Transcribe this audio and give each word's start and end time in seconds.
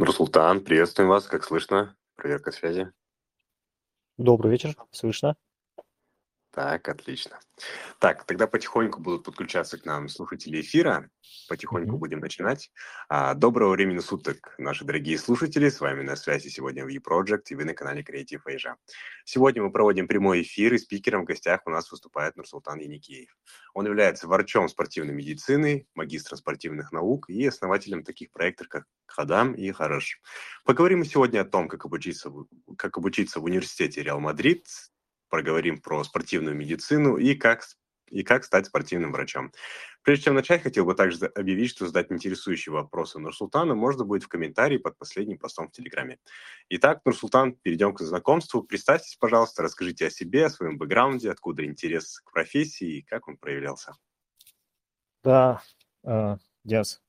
Нурсултан, 0.00 0.64
приветствуем 0.64 1.10
вас, 1.10 1.26
как 1.26 1.44
слышно? 1.44 1.94
Проверка 2.16 2.52
связи. 2.52 2.90
Добрый 4.16 4.50
вечер, 4.50 4.74
слышно? 4.92 5.36
Так, 6.52 6.88
отлично. 6.88 7.38
Так, 8.00 8.24
тогда 8.24 8.48
потихоньку 8.48 9.00
будут 9.00 9.22
подключаться 9.22 9.78
к 9.78 9.84
нам 9.84 10.08
слушатели 10.08 10.60
эфира. 10.60 11.08
Потихоньку 11.48 11.94
mm-hmm. 11.94 11.98
будем 11.98 12.18
начинать. 12.18 12.72
А, 13.08 13.34
доброго 13.34 13.70
времени 13.70 14.00
суток, 14.00 14.56
наши 14.58 14.84
дорогие 14.84 15.16
слушатели. 15.16 15.68
С 15.68 15.80
вами 15.80 16.02
на 16.02 16.16
связи 16.16 16.48
сегодня 16.48 16.84
V-Project 16.84 17.42
и 17.50 17.54
вы 17.54 17.64
на 17.64 17.74
канале 17.74 18.02
Creative 18.02 18.40
Asia. 18.48 18.74
Сегодня 19.24 19.62
мы 19.62 19.70
проводим 19.70 20.08
прямой 20.08 20.42
эфир, 20.42 20.74
и 20.74 20.78
спикером 20.78 21.22
в 21.22 21.26
гостях 21.26 21.60
у 21.66 21.70
нас 21.70 21.92
выступает 21.92 22.36
Нурсултан 22.36 22.80
Яникеев. 22.80 23.30
Он 23.72 23.86
является 23.86 24.26
врачом 24.26 24.68
спортивной 24.68 25.14
медицины, 25.14 25.86
магистром 25.94 26.36
спортивных 26.36 26.90
наук 26.90 27.30
и 27.30 27.46
основателем 27.46 28.02
таких 28.02 28.32
проектов, 28.32 28.66
как 28.66 28.86
Хадам 29.06 29.52
и 29.52 29.70
Хараш. 29.70 30.20
Поговорим 30.64 31.00
мы 31.00 31.04
сегодня 31.04 31.42
о 31.42 31.44
том, 31.44 31.68
как 31.68 31.84
обучиться, 31.84 32.32
как 32.76 32.98
обучиться 32.98 33.38
в 33.38 33.44
университете 33.44 34.02
Реал 34.02 34.18
Мадрид, 34.18 34.66
проговорим 35.30 35.80
про 35.80 36.04
спортивную 36.04 36.54
медицину 36.54 37.16
и 37.16 37.34
как, 37.34 37.64
и 38.10 38.22
как 38.22 38.44
стать 38.44 38.66
спортивным 38.66 39.12
врачом. 39.12 39.52
Прежде 40.02 40.24
чем 40.24 40.34
начать, 40.34 40.62
хотел 40.62 40.86
бы 40.86 40.94
также 40.94 41.26
объявить, 41.26 41.70
что 41.70 41.86
задать 41.86 42.10
интересующие 42.10 42.72
вопросы 42.72 43.18
Нурсултану 43.18 43.74
можно 43.74 44.04
будет 44.04 44.24
в 44.24 44.28
комментарии 44.28 44.78
под 44.78 44.96
последним 44.96 45.38
постом 45.38 45.68
в 45.68 45.72
Телеграме. 45.72 46.18
Итак, 46.70 47.00
Нурсултан, 47.04 47.52
перейдем 47.52 47.92
к 47.94 48.00
знакомству. 48.00 48.62
Представьтесь, 48.62 49.16
пожалуйста, 49.16 49.62
расскажите 49.62 50.06
о 50.06 50.10
себе, 50.10 50.46
о 50.46 50.50
своем 50.50 50.78
бэкграунде, 50.78 51.30
откуда 51.30 51.66
интерес 51.66 52.20
к 52.20 52.32
профессии 52.32 52.98
и 52.98 53.02
как 53.02 53.28
он 53.28 53.36
проявлялся. 53.36 53.92
Да, 55.22 55.62
э, 56.04 56.38
Диас. 56.64 57.02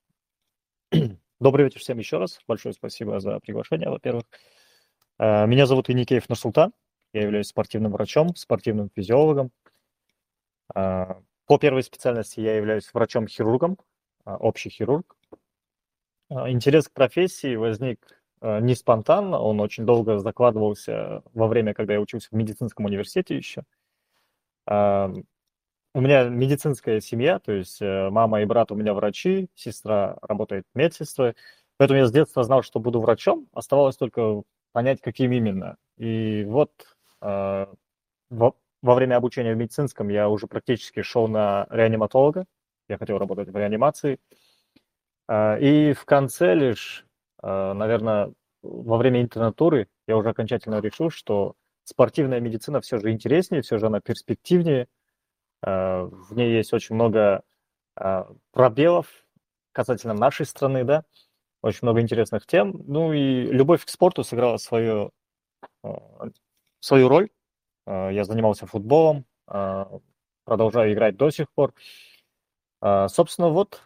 Добрый 1.39 1.65
вечер 1.65 1.79
всем 1.79 1.97
еще 1.97 2.17
раз. 2.17 2.39
Большое 2.45 2.73
спасибо 2.73 3.21
за 3.21 3.39
приглашение, 3.39 3.89
во-первых. 3.89 4.25
Э, 5.17 5.47
меня 5.47 5.65
зовут 5.65 5.89
Иникеев 5.89 6.27
Нурсултан. 6.27 6.73
Я 7.13 7.23
являюсь 7.23 7.47
спортивным 7.47 7.91
врачом, 7.91 8.35
спортивным 8.35 8.89
физиологом. 8.95 9.51
А, 10.73 11.21
по 11.45 11.57
первой 11.57 11.83
специальности 11.83 12.39
я 12.39 12.55
являюсь 12.55 12.89
врачом-хирургом, 12.93 13.77
а, 14.25 14.37
общий 14.37 14.69
хирург. 14.69 15.15
А, 16.29 16.49
интерес 16.49 16.87
к 16.87 16.93
профессии 16.93 17.55
возник 17.55 18.17
не 18.43 18.73
спонтанно, 18.73 19.39
он 19.39 19.59
очень 19.59 19.85
долго 19.85 20.17
закладывался 20.17 21.21
во 21.35 21.45
время, 21.45 21.75
когда 21.75 21.93
я 21.93 22.01
учился 22.01 22.29
в 22.31 22.35
медицинском 22.35 22.85
университете 22.85 23.37
еще. 23.37 23.65
У 25.93 25.99
меня 25.99 26.23
медицинская 26.23 27.01
семья, 27.01 27.39
то 27.39 27.51
есть 27.51 27.81
э, 27.81 28.09
мама 28.09 28.41
и 28.41 28.45
брат 28.45 28.71
у 28.71 28.75
меня 28.75 28.93
врачи, 28.93 29.49
сестра 29.55 30.17
работает 30.21 30.63
медсестрой, 30.73 31.35
поэтому 31.77 31.99
я 31.99 32.05
с 32.05 32.11
детства 32.13 32.43
знал, 32.43 32.63
что 32.63 32.79
буду 32.79 33.01
врачом, 33.01 33.49
оставалось 33.51 33.97
только 33.97 34.43
понять, 34.71 35.01
каким 35.01 35.33
именно. 35.33 35.75
И 35.97 36.45
вот 36.47 36.71
во, 37.21 38.55
во 38.81 38.95
время 38.95 39.17
обучения 39.17 39.53
в 39.53 39.57
медицинском 39.57 40.09
я 40.09 40.27
уже 40.29 40.47
практически 40.47 41.01
шел 41.01 41.27
на 41.27 41.67
реаниматолога. 41.69 42.45
Я 42.89 42.97
хотел 42.97 43.17
работать 43.19 43.49
в 43.49 43.55
реанимации. 43.55 44.19
А, 45.27 45.57
и 45.57 45.93
в 45.93 46.05
конце 46.05 46.55
лишь, 46.55 47.05
а, 47.41 47.73
наверное, 47.73 48.33
во 48.63 48.97
время 48.97 49.21
интернатуры 49.21 49.87
я 50.07 50.17
уже 50.17 50.29
окончательно 50.29 50.81
решил, 50.81 51.09
что 51.09 51.55
спортивная 51.83 52.39
медицина 52.39 52.81
все 52.81 52.97
же 52.97 53.11
интереснее, 53.11 53.61
все 53.61 53.77
же 53.77 53.87
она 53.87 54.01
перспективнее. 54.01 54.87
А, 55.61 56.03
в 56.03 56.35
ней 56.35 56.53
есть 56.53 56.73
очень 56.73 56.95
много 56.95 57.43
пробелов 58.51 59.07
касательно 59.73 60.13
нашей 60.13 60.45
страны, 60.45 60.85
да, 60.85 61.03
очень 61.61 61.79
много 61.83 61.99
интересных 61.99 62.47
тем. 62.47 62.81
Ну 62.87 63.11
и 63.11 63.43
любовь 63.43 63.85
к 63.85 63.89
спорту 63.89 64.23
сыграла 64.23 64.57
свое 64.57 65.11
свою 66.81 67.07
роль. 67.07 67.29
А, 67.85 68.09
я 68.09 68.25
занимался 68.25 68.67
футболом, 68.67 69.25
а, 69.47 69.99
продолжаю 70.43 70.93
играть 70.93 71.15
до 71.15 71.29
сих 71.29 71.49
пор. 71.51 71.73
А, 72.81 73.07
собственно, 73.07 73.49
вот 73.49 73.81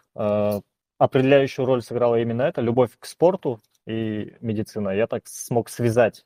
определяющую 0.98 1.66
роль 1.66 1.82
сыграла 1.82 2.18
именно 2.18 2.42
это, 2.42 2.62
любовь 2.62 2.96
к 2.98 3.04
спорту 3.04 3.60
и 3.86 4.34
медицина. 4.40 4.88
Я 4.88 5.06
так 5.06 5.28
смог 5.28 5.68
связать 5.68 6.24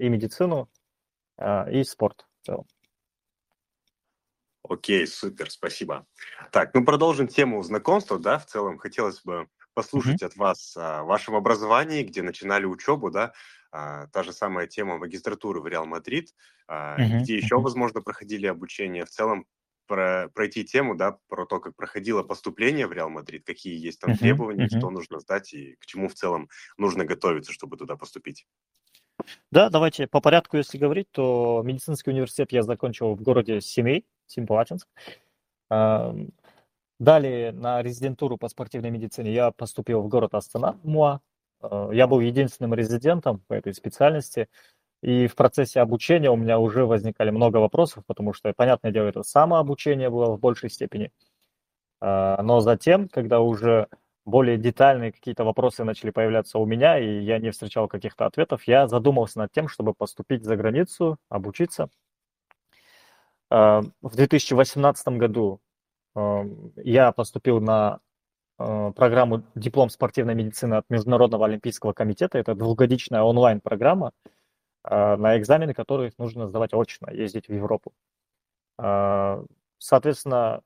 и 0.00 0.08
медицину, 0.08 0.70
и 1.38 1.82
спорт 1.84 2.26
в 2.40 2.46
целом. 2.46 2.66
Окей, 4.66 5.06
супер, 5.06 5.50
спасибо. 5.50 6.06
Так, 6.50 6.72
ну 6.72 6.86
продолжим 6.86 7.28
тему 7.28 7.62
знакомства, 7.62 8.18
да, 8.18 8.38
в 8.38 8.46
целом 8.46 8.78
хотелось 8.78 9.20
бы 9.22 9.46
послушать 9.74 10.22
mm-hmm. 10.22 10.26
от 10.26 10.36
вас 10.36 10.76
о 10.76 11.04
вашем 11.04 11.34
образовании, 11.34 12.02
где 12.02 12.22
начинали 12.22 12.64
учебу, 12.64 13.10
да, 13.10 13.34
та 13.70 14.22
же 14.22 14.32
самая 14.32 14.66
тема 14.66 14.98
магистратуры 14.98 15.60
в 15.60 15.66
Реал 15.66 15.86
Мадрид, 15.86 16.34
а, 16.66 16.98
uh-huh, 16.98 17.20
где 17.20 17.36
еще, 17.36 17.60
возможно, 17.60 18.00
проходили 18.00 18.46
обучение. 18.46 19.04
В 19.04 19.10
целом 19.10 19.46
про, 19.86 20.28
пройти 20.34 20.64
тему, 20.64 20.94
да, 20.94 21.18
про 21.28 21.46
то, 21.46 21.60
как 21.60 21.76
проходило 21.76 22.22
поступление 22.22 22.86
в 22.86 22.92
Реал 22.92 23.10
Мадрид, 23.10 23.44
какие 23.44 23.78
есть 23.78 24.00
там 24.00 24.12
uh-huh, 24.12 24.18
требования, 24.18 24.66
uh-huh. 24.66 24.78
что 24.78 24.90
нужно 24.90 25.20
сдать 25.20 25.52
и 25.54 25.76
к 25.76 25.86
чему 25.86 26.08
в 26.08 26.14
целом 26.14 26.48
нужно 26.76 27.04
готовиться, 27.04 27.52
чтобы 27.52 27.76
туда 27.76 27.96
поступить. 27.96 28.46
Да, 29.50 29.68
давайте 29.68 30.06
по 30.06 30.20
порядку, 30.20 30.56
если 30.56 30.78
говорить, 30.78 31.10
то 31.10 31.62
медицинский 31.64 32.10
университет 32.10 32.52
я 32.52 32.62
закончил 32.62 33.14
в 33.14 33.22
городе 33.22 33.60
Семей, 33.60 34.06
Семипалатинск. 34.26 34.86
Далее 37.00 37.52
на 37.52 37.82
резидентуру 37.82 38.38
по 38.38 38.48
спортивной 38.48 38.90
медицине 38.90 39.32
я 39.32 39.50
поступил 39.52 40.02
в 40.02 40.08
город 40.08 40.34
Астана, 40.34 40.78
МУА. 40.82 41.20
Э, 41.62 41.90
я 41.92 42.06
был 42.06 42.20
единственным 42.20 42.74
резидентом 42.74 43.40
по 43.48 43.54
этой 43.54 43.74
специальности, 43.74 44.48
и 45.02 45.26
в 45.28 45.36
процессе 45.36 45.80
обучения 45.80 46.30
у 46.30 46.36
меня 46.36 46.58
уже 46.58 46.84
возникали 46.84 47.30
много 47.30 47.58
вопросов, 47.58 48.04
потому 48.06 48.32
что, 48.32 48.52
понятное 48.54 48.90
дело, 48.92 49.06
это 49.06 49.22
самообучение 49.22 50.10
было 50.10 50.36
в 50.36 50.40
большей 50.40 50.70
степени. 50.70 51.12
Э, 52.00 52.40
но 52.42 52.60
затем, 52.60 53.08
когда 53.08 53.40
уже 53.40 53.88
более 54.24 54.58
детальные 54.58 55.12
какие-то 55.12 55.44
вопросы 55.44 55.84
начали 55.84 56.10
появляться 56.10 56.58
у 56.58 56.66
меня, 56.66 56.98
и 56.98 57.20
я 57.22 57.38
не 57.38 57.50
встречал 57.50 57.88
каких-то 57.88 58.26
ответов, 58.26 58.64
я 58.64 58.88
задумался 58.88 59.38
над 59.38 59.52
тем, 59.52 59.68
чтобы 59.68 59.94
поступить 59.94 60.44
за 60.44 60.56
границу, 60.56 61.18
обучиться. 61.28 61.90
Э, 63.50 63.82
в 64.02 64.16
2018 64.16 65.18
году 65.18 65.60
я 66.76 67.12
поступил 67.12 67.60
на 67.60 68.00
программу 68.58 69.44
«Диплом 69.54 69.88
спортивной 69.88 70.34
медицины» 70.34 70.74
от 70.74 70.84
Международного 70.90 71.46
олимпийского 71.46 71.92
комитета. 71.92 72.38
Это 72.38 72.54
двухгодичная 72.54 73.22
онлайн-программа, 73.22 74.12
э, 74.84 75.16
на 75.16 75.38
экзамены 75.38 75.74
которых 75.74 76.18
нужно 76.18 76.48
сдавать 76.48 76.74
очно, 76.74 77.10
ездить 77.10 77.48
в 77.48 77.52
Европу. 77.54 77.92
Э, 78.78 79.44
соответственно, 79.78 80.62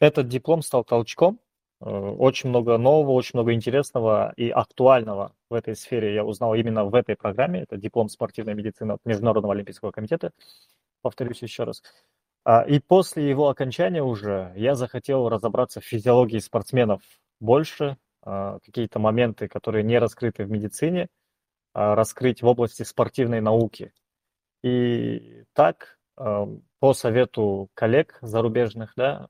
этот 0.00 0.28
диплом 0.28 0.62
стал 0.62 0.84
толчком. 0.84 1.38
Очень 1.78 2.48
много 2.48 2.78
нового, 2.78 3.12
очень 3.12 3.32
много 3.34 3.52
интересного 3.52 4.32
и 4.36 4.48
актуального 4.48 5.32
в 5.50 5.54
этой 5.54 5.76
сфере 5.76 6.14
я 6.14 6.24
узнал 6.24 6.54
именно 6.54 6.86
в 6.86 6.94
этой 6.94 7.16
программе. 7.16 7.60
Это 7.62 7.76
диплом 7.76 8.08
спортивной 8.08 8.54
медицины 8.54 8.92
от 8.92 9.00
Международного 9.04 9.52
олимпийского 9.54 9.90
комитета. 9.90 10.32
Повторюсь 11.02 11.42
еще 11.42 11.64
раз. 11.64 11.82
А, 12.46 12.62
и 12.62 12.78
после 12.78 13.28
его 13.28 13.48
окончания 13.48 14.04
уже 14.04 14.52
я 14.54 14.76
захотел 14.76 15.28
разобраться 15.28 15.80
в 15.80 15.84
физиологии 15.84 16.38
спортсменов 16.38 17.02
больше, 17.40 17.96
а, 18.22 18.60
какие-то 18.64 19.00
моменты, 19.00 19.48
которые 19.48 19.82
не 19.82 19.98
раскрыты 19.98 20.44
в 20.44 20.50
медицине, 20.52 21.08
а, 21.74 21.96
раскрыть 21.96 22.42
в 22.42 22.46
области 22.46 22.84
спортивной 22.84 23.40
науки. 23.40 23.92
И 24.62 25.42
так, 25.54 25.98
по 26.16 26.94
совету 26.94 27.68
коллег 27.74 28.18
зарубежных, 28.22 28.94
да, 28.96 29.28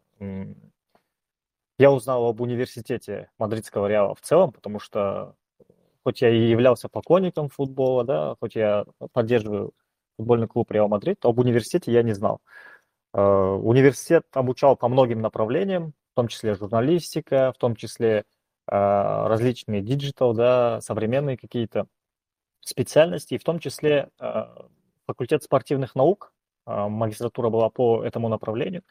я 1.79 1.91
узнал 1.91 2.27
об 2.27 2.41
университете 2.41 3.31
Мадридского 3.39 3.87
Реала 3.87 4.15
в 4.15 4.21
целом, 4.21 4.53
потому 4.53 4.79
что 4.79 5.35
хоть 6.05 6.23
я 6.23 6.31
и 6.31 6.49
являлся 6.49 6.89
поклонником 6.89 7.49
футбола, 7.49 8.05
да, 8.05 8.37
хоть 8.41 8.55
я 8.55 8.85
поддерживаю 9.13 9.73
футбольный 10.17 10.49
клуб 10.49 10.71
Реал 10.71 10.89
Мадрид, 10.89 11.25
об 11.25 11.39
университете 11.39 11.93
я 11.93 12.03
не 12.03 12.13
знал. 12.13 12.41
Э, 13.17 13.21
университет 13.23 14.27
обучал 14.33 14.77
по 14.77 14.89
многим 14.89 15.23
направлениям, 15.23 15.95
в 16.13 16.17
том 16.17 16.29
числе 16.29 16.55
журналистика, 16.55 17.51
в 17.55 17.59
том 17.59 17.75
числе 17.75 18.19
э, 18.19 18.25
различные 18.69 19.81
digital, 19.81 20.35
да, 20.35 20.83
современные 20.83 21.39
какие-то 21.39 21.87
специальности, 22.61 23.33
и 23.33 23.39
в 23.39 23.45
том 23.45 23.59
числе 23.59 24.11
э, 24.21 24.45
факультет 25.07 25.43
спортивных 25.43 25.95
наук, 25.95 26.33
магистратура 26.67 27.49
была 27.49 27.71
по 27.71 28.05
этому 28.05 28.29
направлению. 28.29 28.83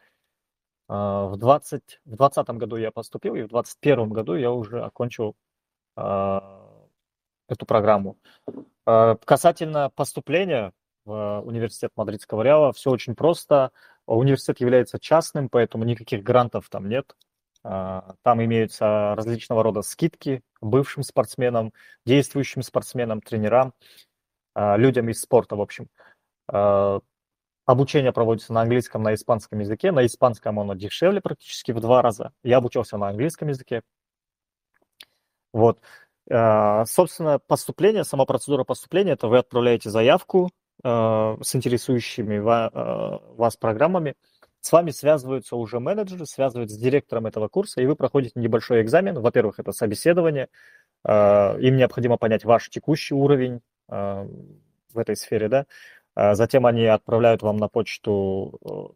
В 0.88 1.36
2020 1.36 2.00
в 2.06 2.16
20 2.16 2.48
году 2.52 2.78
я 2.78 2.90
поступил, 2.90 3.36
и 3.36 3.42
в 3.42 3.50
2021 3.50 4.10
году 4.10 4.36
я 4.36 4.50
уже 4.54 4.82
окончил 4.82 5.36
эту 5.98 7.66
программу. 7.68 8.18
Касательно 8.86 9.90
поступления 9.90 10.72
в 11.06 11.42
университет 11.46 11.92
Мадридского 11.96 12.42
Реала, 12.42 12.74
все 12.74 12.90
очень 12.92 13.16
просто. 13.16 13.72
Университет 14.08 14.60
является 14.60 15.00
частным, 15.00 15.50
поэтому 15.50 15.84
никаких 15.84 16.24
грантов 16.24 16.68
там 16.70 16.90
нет. 16.90 17.16
Там 17.64 18.44
имеются 18.44 19.16
различного 19.16 19.64
рода 19.64 19.82
скидки 19.82 20.44
бывшим 20.62 21.04
спортсменам, 21.04 21.74
действующим 22.06 22.62
спортсменам, 22.62 23.22
тренерам, 23.22 23.74
людям 24.56 25.10
из 25.10 25.22
спорта, 25.22 25.56
в 25.56 25.62
общем. 25.62 25.90
Обучение 27.68 28.12
проводится 28.12 28.54
на 28.54 28.62
английском, 28.62 29.02
на 29.02 29.16
испанском 29.16 29.60
языке. 29.60 29.92
На 29.92 30.06
испанском 30.06 30.60
оно 30.60 30.76
дешевле 30.76 31.22
практически 31.22 31.72
в 31.72 31.80
два 31.80 32.04
раза. 32.04 32.32
Я 32.44 32.58
обучался 32.58 32.98
на 32.98 33.08
английском 33.08 33.48
языке. 33.48 33.82
Вот. 35.52 35.80
Собственно, 36.28 37.40
поступление, 37.40 38.04
сама 38.04 38.26
процедура 38.26 38.64
поступления, 38.64 39.14
это 39.14 39.28
вы 39.28 39.40
отправляете 39.40 39.90
заявку 39.90 40.52
с 40.86 41.56
интересующими 41.56 42.38
вас 42.38 43.58
программами. 43.58 44.14
С 44.62 44.72
вами 44.72 44.92
связываются 44.92 45.56
уже 45.56 45.80
менеджеры, 45.80 46.26
связываются 46.26 46.76
с 46.76 46.80
директором 46.80 47.26
этого 47.26 47.48
курса, 47.48 47.82
и 47.82 47.86
вы 47.86 47.96
проходите 47.96 48.40
небольшой 48.40 48.82
экзамен. 48.82 49.20
Во-первых, 49.20 49.60
это 49.60 49.72
собеседование. 49.72 50.48
Им 51.08 51.76
необходимо 51.76 52.18
понять 52.18 52.46
ваш 52.46 52.70
текущий 52.70 53.16
уровень 53.16 53.62
в 53.88 54.98
этой 54.98 55.16
сфере, 55.16 55.50
да. 55.50 55.66
Затем 56.36 56.66
они 56.66 56.86
отправляют 56.86 57.42
вам 57.42 57.58
на 57.58 57.68
почту 57.68 58.96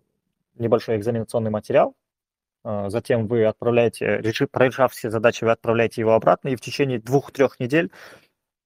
небольшой 0.55 0.97
экзаменационный 0.97 1.51
материал. 1.51 1.95
Затем 2.63 3.27
вы 3.27 3.45
отправляете, 3.45 4.21
прорешав 4.51 4.91
все 4.91 5.09
задачи, 5.09 5.43
вы 5.43 5.51
отправляете 5.51 6.01
его 6.01 6.13
обратно, 6.13 6.49
и 6.49 6.55
в 6.55 6.61
течение 6.61 6.99
двух-трех 6.99 7.59
недель 7.59 7.89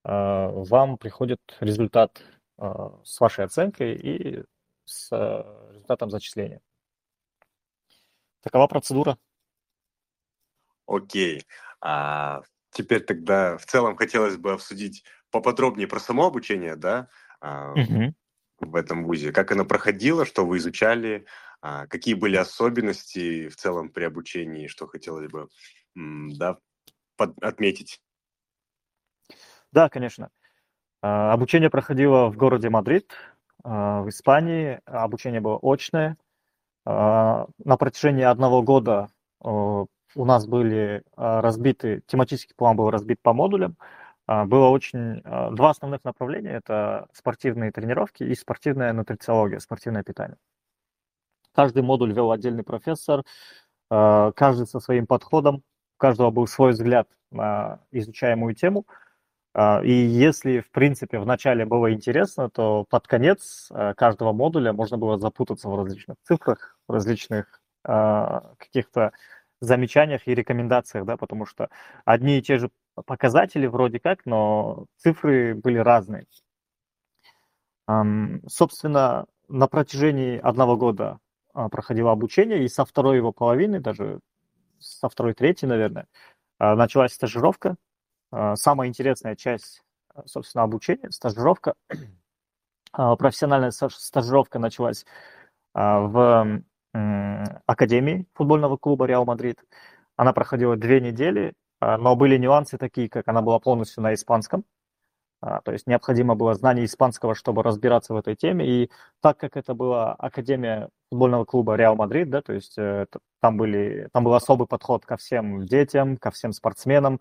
вам 0.04 0.98
приходит 0.98 1.40
результат 1.60 2.22
с 2.58 3.20
вашей 3.20 3.46
оценкой 3.46 3.96
и 3.96 4.44
с 4.86 5.12
результатом 5.72 6.10
зачисления. 6.10 6.62
Такова 8.42 8.68
процедура. 8.68 9.18
Окей. 10.86 11.46
А 11.82 12.42
теперь 12.72 13.04
тогда 13.04 13.58
в 13.58 13.66
целом 13.66 13.96
хотелось 13.96 14.38
бы 14.38 14.54
обсудить 14.54 15.04
поподробнее 15.32 15.88
про 15.88 16.00
само 16.00 16.28
обучение, 16.28 16.76
да, 16.76 17.08
угу. 17.42 18.14
в 18.60 18.76
этом 18.76 19.06
вузе. 19.06 19.32
Как 19.32 19.52
оно 19.52 19.66
проходило, 19.66 20.26
что 20.26 20.46
вы 20.46 20.58
изучали, 20.58 21.26
а, 21.62 21.88
какие 21.88 22.14
были 22.14 22.36
особенности 22.36 23.48
в 23.48 23.56
целом 23.56 23.90
при 23.90 24.04
обучении, 24.04 24.68
что 24.68 24.88
хотелось 24.88 25.30
бы 25.32 25.48
да, 25.96 26.58
под, 27.16 27.38
отметить. 27.42 28.02
Да, 29.72 29.90
конечно. 29.90 30.30
А, 31.04 31.34
обучение 31.34 31.70
проходило 31.70 32.32
в 32.32 32.38
городе 32.38 32.70
Мадрид, 32.70 33.12
в 33.64 34.06
Испании. 34.08 34.80
Обучение 34.86 35.42
было 35.42 35.60
очное. 35.62 36.18
А, 36.86 37.48
на 37.64 37.78
протяжении 37.78 38.24
одного 38.24 38.62
года 38.62 39.10
у 39.42 39.88
нас 40.16 40.46
были 40.46 41.04
а, 41.18 41.42
разбиты, 41.42 42.04
тематический 42.08 42.56
план 42.56 42.78
был 42.78 42.90
разбит 42.90 43.22
по 43.22 43.34
модулям. 43.34 43.76
А, 44.28 44.46
было 44.46 44.70
очень 44.70 45.22
два 45.56 45.72
основных 45.72 46.06
направления. 46.06 46.52
Это 46.52 47.10
спортивные 47.12 47.74
тренировки 47.74 48.24
и 48.24 48.34
спортивная 48.34 48.94
нутрициология, 48.94 49.60
спортивное 49.60 50.04
питание. 50.04 50.38
Каждый 51.54 51.84
модуль 51.84 52.14
вел 52.14 52.32
отдельный 52.32 52.64
профессор, 52.64 53.24
каждый 53.90 54.66
со 54.66 54.80
своим 54.80 55.06
подходом, 55.06 55.58
у 55.58 55.98
каждого 55.98 56.32
был 56.32 56.48
свой 56.48 56.72
взгляд 56.72 57.08
на 57.30 57.82
изучаемую 57.92 58.56
тему– 58.56 58.88
а, 58.96 59.03
и 59.56 59.92
если, 59.92 60.62
в 60.62 60.72
принципе, 60.72 61.20
в 61.20 61.26
начале 61.28 61.66
было 61.66 61.94
интересно, 61.94 62.50
то 62.50 62.86
под 62.90 63.08
конец 63.08 63.70
э, 63.72 63.94
каждого 63.96 64.34
модуля 64.34 64.74
можно 64.74 64.98
было 64.98 65.20
запутаться 65.20 65.70
в 65.70 65.76
различных 65.76 66.18
цифрах, 66.24 66.78
в 66.88 66.92
различных 66.92 67.62
а, 67.86 68.56
каких-то 68.58 69.12
замечаниях 69.62 70.28
и 70.28 70.34
рекомендациях, 70.34 71.06
да, 71.06 71.18
потому 71.18 71.46
что 71.46 71.70
одни 72.06 72.40
и 72.40 72.42
те 72.42 72.58
же 72.58 72.72
показатели 73.06 73.68
вроде 73.68 74.00
как, 74.00 74.26
но 74.26 74.86
цифры 74.98 75.56
были 75.56 75.78
разные. 75.78 76.26
Собственно, 78.48 79.26
на 79.50 79.68
протяжении 79.68 80.38
одного 80.38 80.78
года 80.78 81.20
а, 81.54 81.70
проходило 81.70 82.12
обучение, 82.12 82.64
и 82.64 82.70
со 82.70 82.86
второй 82.86 83.18
его 83.18 83.32
половины, 83.32 83.80
даже 83.80 84.20
со 84.80 85.10
второй 85.10 85.34
трети, 85.34 85.66
наверное, 85.66 86.08
началась 86.60 87.14
стажировка, 87.14 87.72
а, 87.72 87.76
самая 88.56 88.88
интересная 88.88 89.36
часть, 89.36 89.84
а, 90.14 90.26
собственно, 90.26 90.64
обучения, 90.64 91.12
стажировка. 91.12 91.76
А, 92.96 93.16
профессиональная 93.16 93.72
стажировка 93.72 94.60
началась 94.60 95.04
в 95.74 96.62
Академии 97.66 98.28
футбольного 98.36 98.78
клуба 98.78 99.08
Реал 99.08 99.26
Мадрид. 99.26 99.64
Она 100.16 100.32
проходила 100.32 100.76
две 100.76 101.02
недели, 101.02 101.56
но 101.82 102.16
были 102.16 102.38
нюансы 102.38 102.78
такие, 102.78 103.10
как 103.10 103.28
она 103.28 103.42
была 103.42 103.58
полностью 103.58 104.04
на 104.04 104.14
испанском. 104.14 104.64
То 105.42 105.72
есть 105.72 105.88
необходимо 105.88 106.36
было 106.36 106.54
знание 106.54 106.86
испанского, 106.86 107.36
чтобы 107.36 107.64
разбираться 107.64 108.14
в 108.14 108.18
этой 108.18 108.36
теме. 108.36 108.66
И 108.66 108.92
так 109.22 109.38
как 109.38 109.58
это 109.58 109.74
была 109.74 110.14
Академия 110.14 110.90
футбольного 111.10 111.44
клуба 111.44 111.76
Реал 111.76 111.96
Мадрид, 111.96 112.30
да, 112.30 112.42
то 112.42 112.54
есть 112.54 112.78
э, 112.78 113.08
там, 113.42 113.58
были, 113.58 114.08
там 114.14 114.24
был 114.24 114.36
особый 114.36 114.68
подход 114.68 115.06
ко 115.06 115.18
всем 115.18 115.66
детям, 115.66 116.16
ко 116.16 116.32
всем 116.32 116.54
спортсменам, 116.54 117.20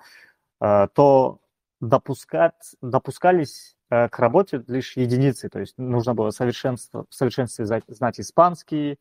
то 0.95 1.41
допускать, 1.81 2.77
допускались 2.81 3.77
э, 3.91 4.09
к 4.09 4.19
работе 4.21 4.63
лишь 4.69 4.97
единицы, 4.97 5.49
то 5.49 5.59
есть 5.59 5.77
нужно 5.77 6.15
было 6.15 6.31
совершенство, 6.31 7.05
в 7.11 7.15
совершенстве 7.15 7.67
знать 7.67 8.21
испанский, 8.21 8.99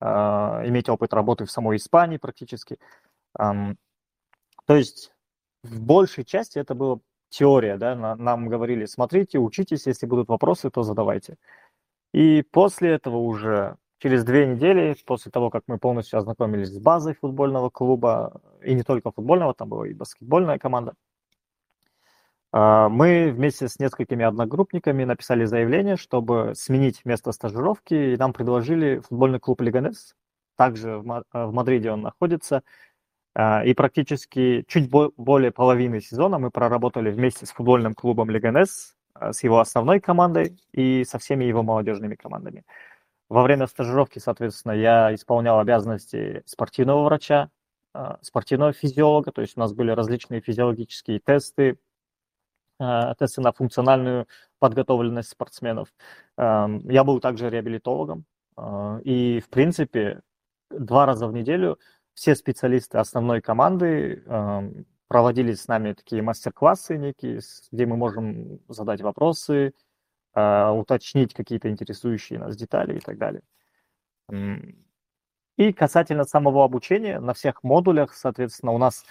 э, 0.00 0.04
иметь 0.04 0.90
опыт 0.90 1.14
работы 1.14 1.46
в 1.46 1.50
самой 1.50 1.78
Испании 1.78 2.18
практически. 2.18 2.78
То 3.34 4.76
есть 4.76 5.14
в 5.62 5.80
большей 5.80 6.24
части 6.24 6.58
это 6.58 6.74
была 6.74 6.98
теория, 7.30 7.78
да, 7.78 7.94
нам 7.96 8.48
говорили, 8.48 8.84
смотрите, 8.84 9.38
учитесь, 9.38 9.86
если 9.86 10.04
будут 10.04 10.28
вопросы, 10.28 10.70
то 10.70 10.82
задавайте. 10.82 11.36
И 12.12 12.42
после 12.42 12.90
этого 12.90 13.16
уже 13.16 13.78
через 14.02 14.24
две 14.24 14.46
недели, 14.46 14.96
после 15.06 15.30
того, 15.30 15.48
как 15.48 15.62
мы 15.68 15.78
полностью 15.78 16.18
ознакомились 16.18 16.70
с 16.70 16.78
базой 16.78 17.14
футбольного 17.14 17.70
клуба, 17.70 18.40
и 18.60 18.74
не 18.74 18.82
только 18.82 19.12
футбольного, 19.12 19.54
там 19.54 19.68
была 19.68 19.86
и 19.86 19.94
баскетбольная 19.94 20.58
команда, 20.58 20.94
а, 22.50 22.88
мы 22.88 23.30
вместе 23.30 23.68
с 23.68 23.78
несколькими 23.78 24.24
одногруппниками 24.24 25.04
написали 25.04 25.44
заявление, 25.44 25.96
чтобы 25.96 26.52
сменить 26.56 27.04
место 27.04 27.30
стажировки, 27.30 27.94
и 27.94 28.16
нам 28.16 28.32
предложили 28.32 28.98
футбольный 29.08 29.38
клуб 29.38 29.60
«Лиганес». 29.60 30.16
Также 30.56 30.98
в 30.98 31.24
Мадриде 31.32 31.90
он 31.90 32.02
находится. 32.02 32.62
И 33.34 33.74
практически 33.74 34.64
чуть 34.68 34.90
более 34.90 35.50
половины 35.50 36.02
сезона 36.02 36.38
мы 36.38 36.50
проработали 36.50 37.10
вместе 37.10 37.46
с 37.46 37.52
футбольным 37.52 37.94
клубом 37.94 38.28
«Лиганес», 38.30 38.94
а, 39.14 39.32
с 39.32 39.44
его 39.44 39.60
основной 39.60 40.00
командой 40.00 40.58
и 40.72 41.04
со 41.04 41.18
всеми 41.18 41.44
его 41.44 41.62
молодежными 41.62 42.16
командами. 42.16 42.64
Во 43.32 43.42
время 43.42 43.66
стажировки, 43.66 44.18
соответственно, 44.18 44.72
я 44.72 45.14
исполнял 45.14 45.58
обязанности 45.58 46.42
спортивного 46.44 47.04
врача, 47.04 47.50
спортивного 48.20 48.72
физиолога, 48.72 49.32
то 49.32 49.40
есть 49.40 49.56
у 49.56 49.60
нас 49.60 49.72
были 49.72 49.90
различные 49.90 50.40
физиологические 50.40 51.18
тесты, 51.18 51.78
Э, 52.82 53.14
тесты 53.18 53.40
на 53.40 53.52
функциональную 53.52 54.26
подготовленность 54.58 55.30
спортсменов. 55.30 55.88
Эм, 56.36 56.78
я 56.90 57.04
был 57.04 57.20
также 57.20 57.48
реабилитологом, 57.48 58.24
э, 58.56 59.00
и, 59.04 59.40
в 59.40 59.48
принципе, 59.50 60.22
два 60.70 61.06
раза 61.06 61.28
в 61.28 61.32
неделю 61.32 61.78
все 62.14 62.34
специалисты 62.34 62.98
основной 62.98 63.40
команды 63.40 64.24
эм, 64.26 64.86
проводили 65.06 65.52
с 65.54 65.68
нами 65.68 65.92
такие 65.92 66.22
мастер-классы 66.22 66.96
некие, 66.98 67.40
где 67.70 67.86
мы 67.86 67.96
можем 67.96 68.58
задать 68.68 69.00
вопросы, 69.02 69.68
э, 69.68 69.72
уточнить 70.34 71.34
какие-то 71.34 71.68
интересующие 71.68 72.38
нас 72.38 72.56
детали 72.56 72.96
и 72.96 73.00
так 73.00 73.18
далее. 73.18 73.42
И 75.58 75.72
касательно 75.72 76.24
самого 76.24 76.64
обучения, 76.64 77.20
на 77.20 77.34
всех 77.34 77.62
модулях, 77.62 78.14
соответственно, 78.14 78.72
у 78.72 78.78
нас 78.78 79.04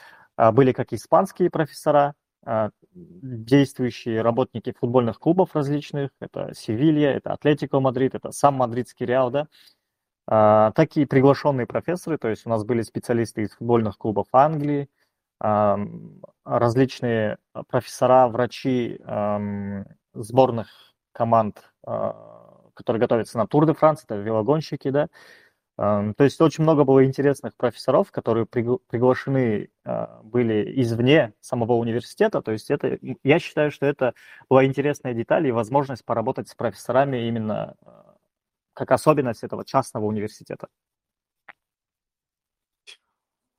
были 0.54 0.72
как 0.72 0.94
испанские 0.94 1.52
профессора, 1.52 2.16
а, 2.44 2.72
действующие 2.94 4.22
работники 4.22 4.74
футбольных 4.78 5.20
клубов 5.20 5.56
различных, 5.56 6.10
это 6.20 6.54
Севилья, 6.56 7.12
это 7.12 7.34
Атлетико 7.34 7.80
Мадрид, 7.80 8.16
это 8.16 8.32
сам 8.32 8.56
мадридский 8.56 9.06
Реал, 9.06 9.30
да, 9.30 9.48
а, 10.28 10.72
такие 10.72 11.06
приглашенные 11.06 11.68
профессоры, 11.68 12.18
то 12.18 12.30
есть 12.30 12.48
у 12.48 12.50
нас 12.50 12.64
были 12.64 12.82
специалисты 12.82 13.44
из 13.44 13.52
футбольных 13.52 13.98
клубов 13.98 14.28
Англии, 14.32 14.90
а, 15.40 15.80
различные 16.44 17.38
профессора, 17.68 18.28
врачи 18.28 19.00
сборных 20.14 20.91
команд, 21.12 21.72
которые 21.84 23.00
готовятся 23.00 23.38
на 23.38 23.48
Тур 23.48 23.66
де 23.66 23.74
Франс, 23.74 24.04
это 24.04 24.16
велогонщики, 24.16 24.90
да, 24.90 25.08
то 25.78 26.16
есть 26.20 26.40
очень 26.40 26.64
много 26.64 26.84
было 26.84 27.04
интересных 27.04 27.56
профессоров, 27.56 28.12
которые 28.12 28.46
приглашены 28.46 29.70
а, 29.84 30.22
были 30.22 30.80
извне 30.80 31.34
самого 31.40 31.74
университета. 31.74 32.44
То 32.44 32.52
есть 32.52 32.70
это, 32.70 33.00
я 33.24 33.40
считаю, 33.40 33.72
что 33.72 33.88
это 33.88 34.14
была 34.48 34.66
интересная 34.66 35.16
деталь 35.16 35.48
и 35.48 35.52
возможность 35.52 36.06
поработать 36.06 36.50
с 36.50 36.56
профессорами 36.56 37.26
именно 37.28 37.76
а, 37.84 38.16
как 38.74 38.92
особенность 38.92 39.44
этого 39.44 39.66
частного 39.66 40.06
университета. 40.06 40.68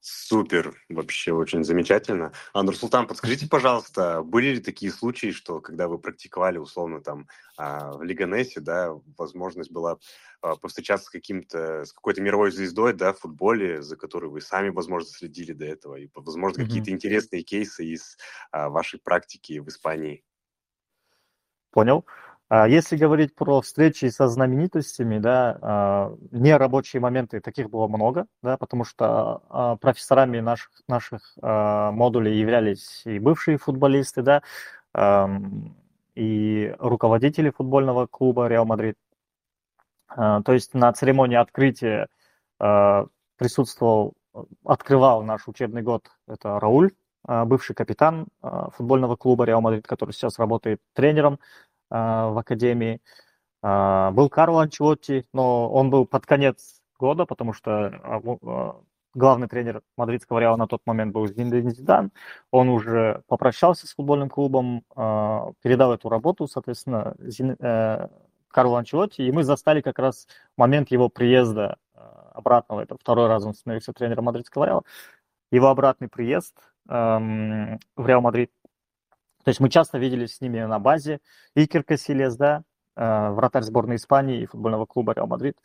Супер, 0.05 0.75
вообще 0.89 1.33
очень 1.33 1.63
замечательно. 1.63 2.33
А, 2.53 2.65
Нурсултан, 2.65 3.07
подскажите, 3.07 3.49
пожалуйста, 3.49 4.25
были 4.25 4.55
ли 4.55 4.61
такие 4.61 4.91
случаи, 4.91 5.31
что 5.31 5.61
когда 5.61 5.87
вы 5.87 5.97
практиковали 6.01 6.59
условно 6.59 7.01
там 7.01 7.29
а, 7.57 7.93
в 7.93 8.03
Лиганесе, 8.03 8.59
да, 8.59 8.95
возможность 9.17 9.71
была 9.71 9.99
а, 10.41 10.57
повстречаться 10.57 11.07
с 11.07 11.11
каким-то, 11.11 11.85
с 11.85 11.93
какой-то 11.93 12.21
мировой 12.21 12.51
звездой, 12.51 12.95
да, 12.95 13.13
в 13.13 13.21
футболе, 13.21 13.81
за 13.81 13.97
которой 13.97 14.29
вы 14.29 14.41
сами, 14.41 14.71
возможно, 14.71 15.09
следили 15.09 15.53
до 15.53 15.67
этого, 15.67 15.95
и, 15.95 16.09
возможно, 16.17 16.63
mm-hmm. 16.63 16.67
какие-то 16.67 16.91
интересные 16.91 17.45
кейсы 17.45 17.85
из 17.85 18.19
вашей 18.51 18.99
практики 18.99 19.61
в 19.61 19.69
Испании? 19.69 20.25
Понял. 21.71 22.05
А 22.55 22.69
если 22.69 22.99
говорить 22.99 23.35
про 23.35 23.63
встречи 23.63 24.05
со 24.11 24.29
знаменитостями, 24.29 25.17
да, 25.17 25.59
а, 25.63 26.15
нерабочие 26.33 27.01
моменты, 27.01 27.41
таких 27.41 27.71
было 27.71 27.89
много, 27.89 28.27
да, 28.43 28.59
потому 28.59 28.85
что 28.85 29.41
а, 29.49 29.77
профессорами 29.77 30.39
наших, 30.41 30.69
наших 30.87 31.35
модулей 31.41 32.39
являлись 32.39 33.07
и 33.07 33.19
бывшие 33.19 33.57
футболисты, 33.57 34.21
да, 34.21 34.43
и 36.15 36.77
руководители 36.79 37.49
футбольного 37.49 38.07
клуба 38.07 38.49
Реал 38.49 38.67
Мадрид. 38.67 38.97
То 40.15 40.45
есть 40.53 40.75
на 40.75 40.93
церемонии 40.93 41.37
открытия 41.37 42.09
присутствовал, 42.59 44.13
открывал 44.63 45.23
наш 45.23 45.49
учебный 45.49 45.81
год, 45.81 46.11
это 46.29 46.61
Рауль, 46.61 46.91
бывший 47.27 47.75
капитан 47.75 48.27
футбольного 48.77 49.17
клуба 49.17 49.45
Реал 49.47 49.63
Мадрид, 49.63 49.87
который 49.87 50.11
сейчас 50.11 50.39
работает 50.39 50.83
тренером 50.93 51.39
в 51.93 52.39
академии. 52.39 53.01
А, 53.63 54.11
был 54.11 54.29
Карло 54.29 54.63
Анчелотти, 54.63 55.27
но 55.33 55.71
он 55.71 55.91
был 55.91 56.07
под 56.07 56.27
конец 56.27 56.81
года, 56.99 57.27
потому 57.27 57.53
что 57.53 57.87
а, 58.03 58.81
главный 59.15 59.49
тренер 59.49 59.83
мадридского 59.97 60.39
Реала 60.39 60.57
на 60.57 60.67
тот 60.67 60.83
момент 60.87 61.13
был 61.13 61.27
Зинден 61.27 61.71
Зидан. 61.71 62.11
Он 62.51 62.69
уже 62.69 63.23
попрощался 63.29 63.87
с 63.87 63.95
футбольным 63.95 64.29
клубом, 64.31 64.85
передал 65.63 65.93
эту 65.93 66.09
работу, 66.09 66.49
соответственно, 66.49 67.15
Зин, 67.19 67.57
э, 67.61 68.09
Анчелотти, 68.55 69.23
и 69.23 69.33
мы 69.33 69.45
застали 69.45 69.83
как 69.83 69.99
раз 69.99 70.27
момент 70.57 70.91
его 70.91 71.09
приезда 71.11 71.77
обратного. 72.33 72.81
Это 72.81 72.97
второй 72.97 73.29
раз 73.29 73.45
он 73.45 73.55
становился 73.55 73.93
тренером 73.93 74.25
мадридского 74.25 74.65
Реала. 74.65 74.83
Его 75.51 75.69
обратный 75.69 76.09
приезд 76.09 76.55
эм, 76.89 77.79
в 77.97 78.07
Реал 78.07 78.23
Мадрид 78.23 78.51
то 79.45 79.49
есть 79.49 79.61
мы 79.61 79.69
часто 79.69 79.99
виделись 79.99 80.37
с 80.37 80.41
ними 80.41 80.61
на 80.61 80.79
базе. 80.79 81.21
Икер 81.55 81.83
Касильяс, 81.83 82.37
да, 82.37 82.63
э, 82.97 83.31
вратарь 83.31 83.63
сборной 83.63 83.97
Испании 83.97 84.43
и 84.43 84.47
футбольного 84.47 84.87
клуба 84.87 85.15
Реал 85.15 85.27
Мадрид. 85.27 85.59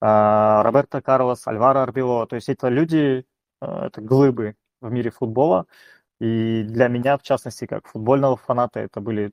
Э, 0.00 0.62
Роберто 0.62 1.02
Карлос, 1.02 1.46
Альваро 1.46 1.82
Арбелоа. 1.82 2.26
То 2.26 2.36
есть 2.36 2.48
это 2.48 2.68
люди, 2.68 3.26
э, 3.60 3.66
это 3.66 4.00
глыбы 4.00 4.56
в 4.80 4.90
мире 4.90 5.10
футбола. 5.10 5.66
И 6.20 6.64
для 6.64 6.88
меня, 6.88 7.18
в 7.18 7.22
частности, 7.22 7.66
как 7.66 7.86
футбольного 7.86 8.36
фаната, 8.36 8.80
это 8.80 9.00
были 9.00 9.32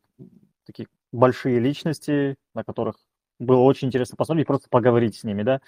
такие 0.65 0.87
большие 1.11 1.59
личности, 1.59 2.37
на 2.53 2.63
которых 2.63 2.97
было 3.39 3.61
очень 3.61 3.87
интересно 3.87 4.17
посмотреть 4.17 4.45
и 4.45 4.47
просто 4.47 4.69
поговорить 4.69 5.17
с 5.17 5.23
ними, 5.23 5.43
да. 5.43 5.61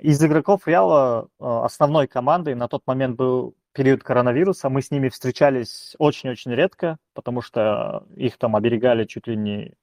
Из 0.00 0.22
игроков 0.24 0.66
Реала 0.66 1.28
основной 1.38 2.06
командой 2.06 2.54
на 2.54 2.68
тот 2.68 2.86
момент 2.86 3.16
был 3.16 3.54
период 3.76 4.02
коронавируса 4.02 4.70
мы 4.70 4.80
с 4.80 4.90
ними 4.90 5.10
встречались 5.10 5.94
очень-очень 5.98 6.52
редко, 6.52 6.96
потому 7.12 7.42
что 7.42 8.06
их 8.16 8.38
там 8.38 8.56
оберегали 8.56 9.04
чуть 9.04 9.26
ли 9.26 9.36
не 9.36 9.74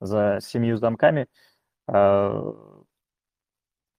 за 0.00 0.38
семью 0.42 0.76
замками. 0.76 1.28
А, 1.86 2.54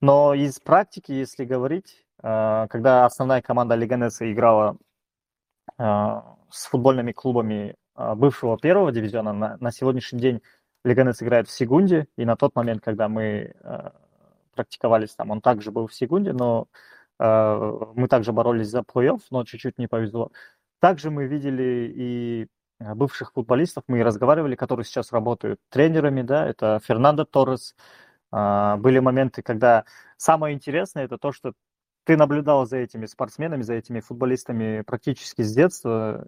но 0.02 0.36
из 0.36 0.60
практики, 0.60 1.12
если 1.12 1.46
говорить, 1.46 2.06
а, 2.22 2.68
когда 2.68 3.06
основная 3.06 3.42
команда 3.42 3.74
Лиганеса 3.74 4.32
играла 4.32 4.78
а, 5.80 6.38
с 6.52 6.68
футбольными 6.68 7.12
клубами 7.12 7.76
бывшего 7.96 8.60
первого 8.60 8.92
дивизиона, 8.92 9.58
на, 9.60 9.72
сегодняшний 9.72 10.20
день 10.20 10.42
Лиганес 10.84 11.24
играет 11.24 11.48
в 11.48 11.52
Сегунде, 11.52 12.08
и 12.18 12.26
на 12.26 12.36
тот 12.36 12.56
момент, 12.56 12.84
когда 12.84 13.08
мы 13.08 13.54
практиковались 14.56 15.16
там, 15.16 15.32
он 15.32 15.42
также 15.42 15.72
был 15.72 15.88
в 15.88 15.94
Сегунде, 15.94 16.34
но 16.34 16.68
мы 17.20 18.08
также 18.10 18.34
боролись 18.34 18.70
за 18.70 18.80
плей-офф, 18.80 19.22
но 19.32 19.44
чуть-чуть 19.44 19.78
не 19.78 19.88
повезло. 19.88 20.32
Также 20.80 21.12
мы 21.12 21.28
видели 21.28 21.94
и 21.96 22.48
э, 22.80 22.94
бывших 22.94 23.32
футболистов, 23.32 23.86
мы 23.88 24.04
разговаривали, 24.04 24.56
которые 24.56 24.86
сейчас 24.86 25.14
работают 25.14 25.62
тренерами, 25.70 26.24
да, 26.24 26.46
это 26.46 26.82
Фернандо 26.84 27.24
Торрес. 27.24 27.74
А, 28.32 28.78
были 28.78 29.00
моменты, 29.00 29.42
когда 29.44 29.86
самое 30.18 30.56
интересное 30.56 31.06
это 31.06 31.18
то, 31.18 31.32
что 31.32 31.54
ты 32.04 32.18
наблюдал 32.18 32.66
за 32.66 32.78
этими 32.78 33.06
спортсменами, 33.06 33.62
за 33.62 33.76
этими 33.76 34.02
футболистами 34.02 34.82
практически 34.82 35.42
с 35.44 35.54
детства, 35.54 36.28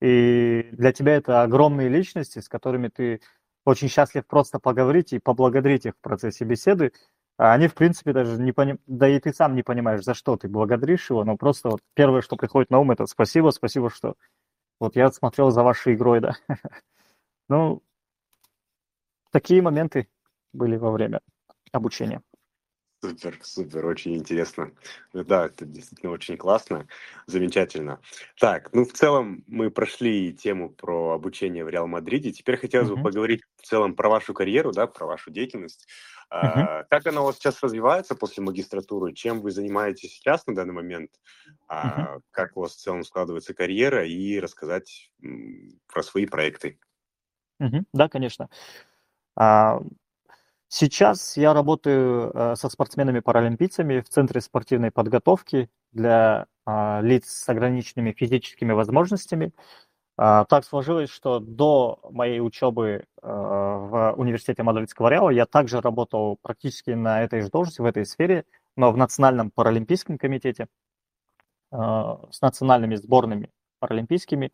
и 0.00 0.68
для 0.72 0.92
тебя 0.92 1.16
это 1.16 1.42
огромные 1.42 1.88
личности, 1.88 2.38
с 2.38 2.48
которыми 2.48 2.88
ты 2.88 3.20
очень 3.64 3.88
счастлив 3.88 4.24
просто 4.26 4.58
поговорить 4.60 5.12
и 5.12 5.18
поблагодарить 5.18 5.86
их 5.86 5.94
в 5.94 6.00
процессе 6.00 6.44
беседы, 6.44 6.92
а 7.38 7.52
они, 7.52 7.68
в 7.68 7.74
принципе, 7.74 8.12
даже 8.12 8.40
не 8.40 8.52
понимают, 8.52 8.80
да 8.86 9.08
и 9.08 9.20
ты 9.20 9.32
сам 9.32 9.54
не 9.54 9.62
понимаешь, 9.62 10.02
за 10.02 10.14
что 10.14 10.36
ты 10.36 10.48
благодаришь 10.48 11.10
его, 11.10 11.24
но 11.24 11.36
просто 11.36 11.70
вот 11.70 11.80
первое, 11.94 12.22
что 12.22 12.36
приходит 12.36 12.70
на 12.70 12.78
ум, 12.78 12.90
это 12.90 13.06
спасибо, 13.06 13.50
спасибо, 13.50 13.90
что 13.90 14.14
вот 14.80 14.96
я 14.96 15.10
смотрел 15.10 15.50
за 15.50 15.62
вашей 15.62 15.94
игрой, 15.94 16.20
да. 16.20 16.36
Ну, 17.48 17.80
такие 19.30 19.62
моменты 19.62 20.08
были 20.52 20.76
во 20.76 20.90
время 20.90 21.20
обучения. 21.70 22.22
Супер, 23.02 23.38
супер, 23.42 23.86
очень 23.86 24.16
интересно. 24.16 24.72
Да, 25.12 25.46
это 25.46 25.66
действительно 25.66 26.12
очень 26.12 26.36
классно, 26.36 26.88
замечательно. 27.26 28.00
Так, 28.40 28.72
ну 28.72 28.84
в 28.84 28.92
целом 28.92 29.44
мы 29.46 29.70
прошли 29.70 30.32
тему 30.32 30.70
про 30.70 31.12
обучение 31.12 31.64
в 31.64 31.68
Реал 31.68 31.86
Мадриде. 31.86 32.32
Теперь 32.32 32.56
хотелось 32.56 32.88
бы 32.88 32.96
поговорить 33.00 33.42
в 33.58 33.66
целом 33.66 33.94
про 33.94 34.08
вашу 34.08 34.32
карьеру, 34.32 34.72
да, 34.72 34.86
про 34.86 35.06
вашу 35.06 35.30
деятельность. 35.30 35.86
А, 36.28 36.82
как 36.84 37.06
она 37.06 37.22
у 37.22 37.24
вас 37.24 37.36
сейчас 37.36 37.62
развивается 37.62 38.14
после 38.14 38.42
магистратуры? 38.42 39.12
Чем 39.12 39.40
вы 39.40 39.50
занимаетесь 39.50 40.14
сейчас 40.14 40.46
на 40.46 40.54
данный 40.54 40.74
момент? 40.74 41.10
А, 41.68 42.18
как 42.30 42.56
у 42.56 42.60
вас 42.62 42.72
в 42.72 42.80
целом 42.80 43.04
складывается 43.04 43.54
карьера? 43.54 44.04
И 44.06 44.40
рассказать 44.40 45.12
про 45.86 46.02
свои 46.02 46.26
проекты. 46.26 46.78
Да, 47.92 48.08
конечно. 48.08 48.50
А, 49.36 49.80
сейчас 50.68 51.36
я 51.36 51.54
работаю 51.54 52.32
э, 52.34 52.56
со 52.56 52.68
спортсменами-паралимпийцами 52.68 54.00
в 54.00 54.08
Центре 54.08 54.40
спортивной 54.40 54.90
подготовки 54.90 55.70
для 55.92 56.46
лиц 56.68 57.28
с 57.28 57.48
ограниченными 57.48 58.10
физическими 58.10 58.72
возможностями. 58.72 59.52
А, 59.52 59.85
так 60.16 60.64
сложилось, 60.64 61.10
что 61.10 61.40
до 61.40 62.00
моей 62.10 62.40
учебы 62.40 63.04
а, 63.20 63.76
в 63.76 64.14
университете 64.16 64.62
Мадридского 64.62 65.08
Реала 65.08 65.28
я 65.28 65.44
также 65.44 65.80
работал 65.82 66.38
практически 66.40 66.90
на 66.90 67.22
этой 67.22 67.42
же 67.42 67.50
должности, 67.50 67.82
в 67.82 67.84
этой 67.84 68.06
сфере, 68.06 68.46
но 68.76 68.90
в 68.92 68.96
Национальном 68.96 69.50
паралимпийском 69.50 70.16
комитете 70.16 70.68
а, 71.70 72.20
с 72.30 72.40
национальными 72.40 72.94
сборными 72.94 73.50
паралимпийскими. 73.78 74.52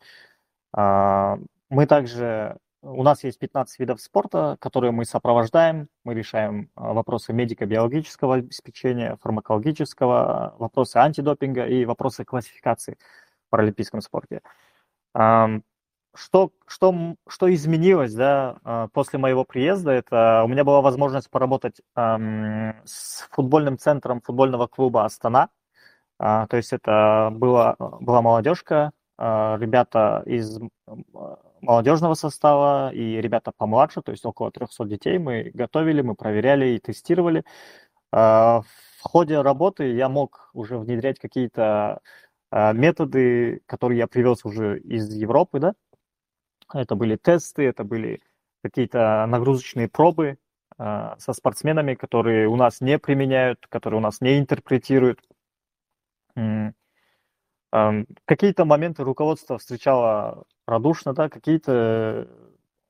Мы 0.75 1.87
также, 1.87 2.57
у 2.83 3.03
нас 3.03 3.23
есть 3.25 3.39
15 3.39 3.79
видов 3.79 4.01
спорта, 4.01 4.57
которые 4.59 4.91
мы 4.91 5.05
сопровождаем, 5.05 5.89
мы 6.03 6.15
решаем 6.15 6.71
вопросы 6.75 7.33
медико-биологического 7.33 8.37
обеспечения, 8.37 9.17
фармакологического, 9.23 10.57
вопросы 10.59 10.97
антидопинга 10.97 11.67
и 11.67 11.85
вопросы 11.85 12.25
классификации 12.25 12.97
в 13.47 13.51
паралимпийском 13.51 14.01
спорте. 14.01 14.41
Что, 15.15 16.53
что, 16.67 17.17
что 17.27 17.55
изменилось 17.55 18.13
да, 18.13 18.59
а, 18.65 18.89
после 18.89 19.19
моего 19.19 19.45
приезда? 19.45 19.93
Это 19.93 20.43
у 20.45 20.49
меня 20.49 20.63
была 20.63 20.83
возможность 20.83 21.31
поработать 21.31 21.81
с 21.97 23.29
футбольным 23.31 23.79
центром 23.79 24.21
футбольного 24.21 24.67
клуба 24.67 25.07
Астана. 25.07 25.49
А, 26.19 26.47
то 26.49 26.59
есть 26.59 26.73
это 26.75 27.31
была, 27.33 27.77
была 27.79 28.21
молодежка, 28.21 28.93
а, 29.17 29.57
ребята 29.59 30.23
из 30.27 30.61
молодежного 31.63 32.15
состава 32.15 32.93
и 32.93 33.21
ребята 33.21 33.51
помладше, 33.57 34.03
то 34.03 34.13
есть 34.13 34.27
около 34.27 34.51
300 34.51 34.85
детей 34.85 35.19
мы 35.19 35.51
готовили, 35.55 36.03
мы 36.03 36.15
проверяли 36.15 36.67
и 36.67 36.79
тестировали. 36.79 37.45
В 38.11 38.65
ходе 39.01 39.41
работы 39.41 39.95
я 39.95 40.09
мог 40.11 40.51
уже 40.53 40.77
внедрять 40.77 41.19
какие-то 41.19 42.01
методы, 42.53 43.63
которые 43.67 43.99
я 43.99 44.07
привез 44.07 44.45
уже 44.45 44.79
из 44.81 45.13
Европы, 45.15 45.59
да, 45.59 45.75
это 46.73 46.95
были 46.95 47.17
тесты, 47.17 47.65
это 47.65 47.85
были 47.85 48.21
какие-то 48.63 49.27
нагрузочные 49.27 49.89
пробы 49.89 50.39
э, 50.79 51.15
со 51.19 51.33
спортсменами, 51.33 51.95
которые 51.95 52.49
у 52.49 52.57
нас 52.57 52.81
не 52.81 52.99
применяют, 52.99 53.67
которые 53.69 53.99
у 53.99 54.03
нас 54.03 54.21
не 54.21 54.39
интерпретируют. 54.39 55.21
Какие-то 58.27 58.65
моменты 58.67 59.03
руководство 59.03 59.59
встречало 59.59 60.45
радушно, 60.67 61.15
да, 61.15 61.29
какие-то 61.29 62.29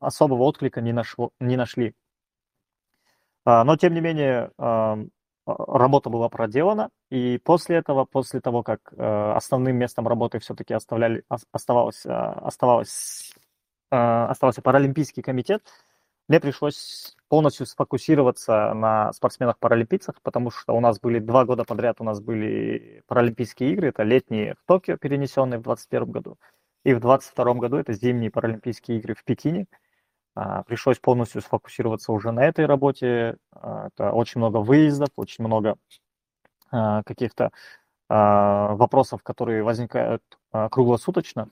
особого 0.00 0.42
отклика 0.42 0.80
не, 0.80 0.92
нашло, 0.92 1.32
не 1.40 1.56
нашли. 1.56 1.94
Э, 3.46 3.62
но, 3.62 3.76
тем 3.76 3.94
не 3.94 4.00
менее, 4.00 4.50
работа 5.46 6.10
была 6.10 6.28
проделана, 6.28 6.90
и 7.10 7.38
после 7.42 7.76
этого, 7.76 8.04
после 8.04 8.40
того, 8.40 8.62
как 8.62 8.80
э, 8.92 9.32
основным 9.36 9.76
местом 9.76 10.06
работы 10.06 10.38
все-таки 10.38 10.74
оставляли, 10.74 11.24
оставалось, 11.52 12.06
э, 12.06 12.10
оставалось, 12.10 13.34
э, 13.90 13.96
оставался 13.96 14.62
Паралимпийский 14.62 15.22
комитет, 15.22 15.62
мне 16.28 16.38
пришлось 16.38 17.16
полностью 17.28 17.66
сфокусироваться 17.66 18.72
на 18.74 19.12
спортсменах-паралимпийцах, 19.12 20.22
потому 20.22 20.50
что 20.50 20.74
у 20.74 20.80
нас 20.80 21.00
были 21.00 21.18
два 21.18 21.44
года 21.44 21.64
подряд, 21.64 22.00
у 22.00 22.04
нас 22.04 22.20
были 22.20 23.02
Паралимпийские 23.06 23.72
игры, 23.72 23.88
это 23.88 24.04
летние 24.04 24.54
в 24.54 24.64
Токио, 24.66 24.96
перенесенные 24.96 25.58
в 25.58 25.62
2021 25.62 26.12
году, 26.12 26.38
и 26.84 26.94
в 26.94 27.00
2022 27.00 27.54
году 27.54 27.76
это 27.76 27.92
зимние 27.92 28.30
Паралимпийские 28.30 28.98
игры 28.98 29.14
в 29.14 29.24
Пекине. 29.24 29.66
А, 30.34 30.62
пришлось 30.62 30.98
полностью 30.98 31.42
сфокусироваться 31.42 32.12
уже 32.12 32.32
на 32.32 32.44
этой 32.44 32.66
работе. 32.66 33.36
А, 33.52 33.88
это 33.88 34.12
очень 34.12 34.40
много 34.40 34.58
выездов, 34.58 35.08
очень 35.16 35.44
много 35.44 35.76
а, 36.70 37.02
каких-то 37.04 37.50
вопросов, 38.08 39.22
которые 39.22 39.62
возникают 39.62 40.22
круглосуточно. 40.50 41.48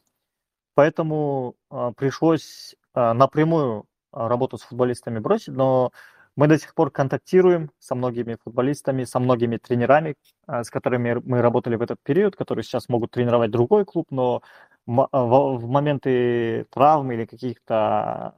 Поэтому 0.75 1.55
пришлось 1.97 2.75
напрямую 2.95 3.87
работу 4.13 4.59
с 4.59 4.63
футболистами 4.63 5.21
бросить, 5.21 5.55
но 5.55 5.91
мы 6.37 6.49
до 6.49 6.59
сих 6.59 6.75
пор 6.75 6.91
контактируем 6.91 7.71
со 7.79 7.95
многими 7.95 8.37
футболистами, 8.45 9.05
со 9.05 9.21
многими 9.21 9.57
тренерами, 9.57 10.17
с 10.47 10.69
которыми 10.69 11.15
мы 11.25 11.41
работали 11.41 11.77
в 11.77 11.83
этот 11.83 11.99
период, 12.03 12.37
которые 12.37 12.63
сейчас 12.63 12.91
могут 12.91 13.13
тренировать 13.13 13.51
другой 13.51 13.87
клуб, 13.87 14.09
но 14.11 14.43
в 14.85 15.67
моменты 15.67 16.67
травмы 16.71 17.15
или 17.15 17.25
каких-то 17.25 18.35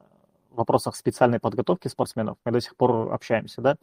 вопросах 0.55 0.95
специальной 0.95 1.39
подготовки 1.39 1.87
спортсменов 1.87 2.37
мы 2.45 2.51
до 2.51 2.61
сих 2.61 2.75
пор 2.75 3.13
общаемся, 3.13 3.61
да. 3.61 3.77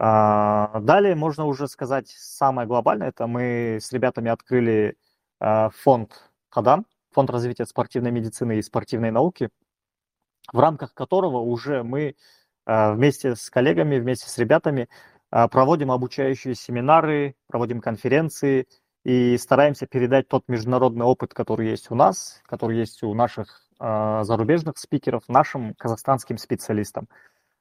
А, 0.00 0.80
далее 0.80 1.14
можно 1.14 1.44
уже 1.44 1.66
сказать 1.68 2.08
самое 2.08 2.68
глобальное, 2.68 3.08
это 3.08 3.26
мы 3.26 3.78
с 3.80 3.92
ребятами 3.92 4.30
открыли 4.30 4.96
а, 5.40 5.70
фонд 5.70 6.30
ХАДАН, 6.50 6.86
фонд 7.10 7.30
развития 7.30 7.66
спортивной 7.66 8.12
медицины 8.12 8.58
и 8.58 8.62
спортивной 8.62 9.10
науки, 9.10 9.50
в 10.52 10.58
рамках 10.58 10.94
которого 10.94 11.38
уже 11.38 11.82
мы 11.82 12.14
а, 12.64 12.92
вместе 12.92 13.34
с 13.34 13.50
коллегами, 13.50 13.98
вместе 13.98 14.28
с 14.28 14.38
ребятами 14.38 14.88
проводим 15.30 15.92
обучающие 15.92 16.54
семинары, 16.54 17.36
проводим 17.48 17.82
конференции 17.82 18.66
и 19.04 19.36
стараемся 19.36 19.86
передать 19.86 20.28
тот 20.28 20.48
международный 20.48 21.04
опыт, 21.04 21.34
который 21.34 21.68
есть 21.68 21.90
у 21.90 21.94
нас, 21.94 22.40
который 22.46 22.78
есть 22.78 23.02
у 23.02 23.12
наших 23.12 23.67
а, 23.67 23.67
зарубежных 23.80 24.78
спикеров 24.78 25.22
нашим 25.28 25.74
казахстанским 25.74 26.36
специалистам. 26.38 27.08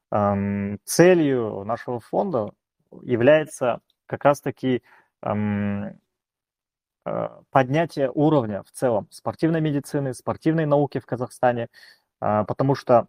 Целью 0.10 1.64
нашего 1.64 2.00
фонда 2.00 2.52
является 3.04 3.82
как 4.08 4.24
раз-таки 4.26 4.82
а, 7.08 7.42
поднятие 7.52 8.12
уровня 8.14 8.64
в 8.64 8.72
целом 8.72 9.08
спортивной 9.12 9.62
медицины, 9.62 10.14
спортивной 10.14 10.66
науки 10.66 11.00
в 11.00 11.06
Казахстане, 11.06 11.70
а, 12.20 12.44
потому 12.44 12.76
что 12.76 13.08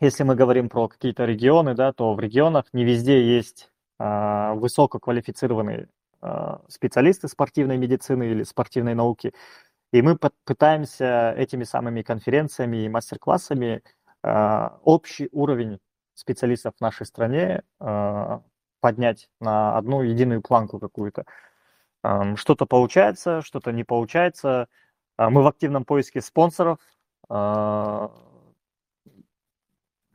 если 0.00 0.22
мы 0.22 0.34
говорим 0.34 0.70
про 0.70 0.88
какие-то 0.88 1.26
регионы, 1.26 1.74
да, 1.74 1.92
то 1.92 2.14
в 2.14 2.20
регионах 2.20 2.66
не 2.72 2.84
везде 2.84 3.22
есть 3.22 3.70
высококвалифицированные 3.98 5.88
специалисты 6.68 7.28
спортивной 7.28 7.76
медицины 7.76 8.30
или 8.30 8.44
спортивной 8.44 8.94
науки, 8.94 9.34
и 9.92 10.02
мы 10.02 10.16
пытаемся 10.44 11.34
этими 11.36 11.64
самыми 11.64 12.02
конференциями 12.02 12.84
и 12.84 12.88
мастер-классами 12.88 13.82
э, 14.22 14.68
общий 14.84 15.28
уровень 15.32 15.80
специалистов 16.14 16.74
в 16.76 16.80
нашей 16.80 17.06
стране 17.06 17.62
э, 17.80 18.40
поднять 18.80 19.28
на 19.40 19.76
одну 19.76 20.02
единую 20.02 20.42
планку 20.42 20.78
какую-то. 20.78 21.24
Э, 22.04 22.36
что-то 22.36 22.66
получается, 22.66 23.42
что-то 23.42 23.72
не 23.72 23.84
получается. 23.84 24.68
Э, 25.18 25.28
мы 25.28 25.42
в 25.42 25.46
активном 25.48 25.84
поиске 25.84 26.20
спонсоров. 26.20 26.78
Э, 27.28 28.08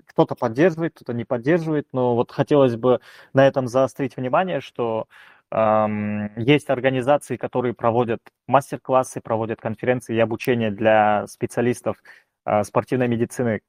кто-то 0.05 0.35
поддерживает, 0.35 0.93
кто-то 0.95 1.13
не 1.13 1.25
поддерживает, 1.25 1.87
но 1.91 2.15
вот 2.15 2.31
хотелось 2.31 2.77
бы 2.77 3.01
на 3.33 3.45
этом 3.45 3.67
заострить 3.67 4.15
внимание, 4.15 4.61
что 4.61 5.07
есть 6.35 6.69
организации, 6.69 7.37
которые 7.37 7.73
проводят 7.73 8.19
мастер-классы, 8.47 9.21
проводят 9.21 9.61
конференции 9.61 10.15
и 10.15 10.19
обучение 10.19 10.69
для 10.69 11.27
специалистов 11.27 11.97
а, 12.43 12.63
спортивной 12.63 13.07
медицины, 13.07 13.61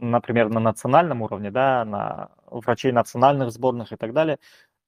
например, 0.00 0.48
на 0.48 0.60
национальном 0.60 1.22
уровне, 1.22 1.50
да, 1.50 1.84
на 1.84 2.30
врачей 2.46 2.92
национальных 2.92 3.52
сборных 3.52 3.92
и 3.92 3.96
так 3.96 4.12
далее. 4.12 4.38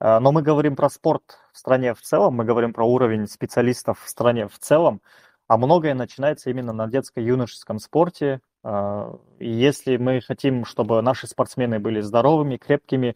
А, 0.01 0.19
но 0.19 0.33
мы 0.33 0.43
говорим 0.43 0.77
про 0.77 0.89
спорт 0.89 1.23
в 1.53 1.59
стране 1.59 1.95
в 1.95 2.01
целом, 2.01 2.35
мы 2.35 2.45
говорим 2.45 2.73
про 2.73 2.87
уровень 2.87 3.27
специалистов 3.27 4.01
в 4.03 4.09
стране 4.09 4.49
в 4.49 4.59
целом, 4.59 5.01
а 5.47 5.59
многое 5.59 5.95
начинается 5.95 6.51
именно 6.51 6.73
на 6.73 6.87
детско-юношеском 6.87 7.79
спорте. 7.79 8.41
А, 8.65 9.15
и 9.39 9.51
если 9.51 9.97
мы 9.97 10.21
хотим, 10.21 10.65
чтобы 10.65 11.03
наши 11.03 11.27
спортсмены 11.27 11.79
были 11.79 12.01
здоровыми, 12.01 12.57
крепкими, 12.57 13.15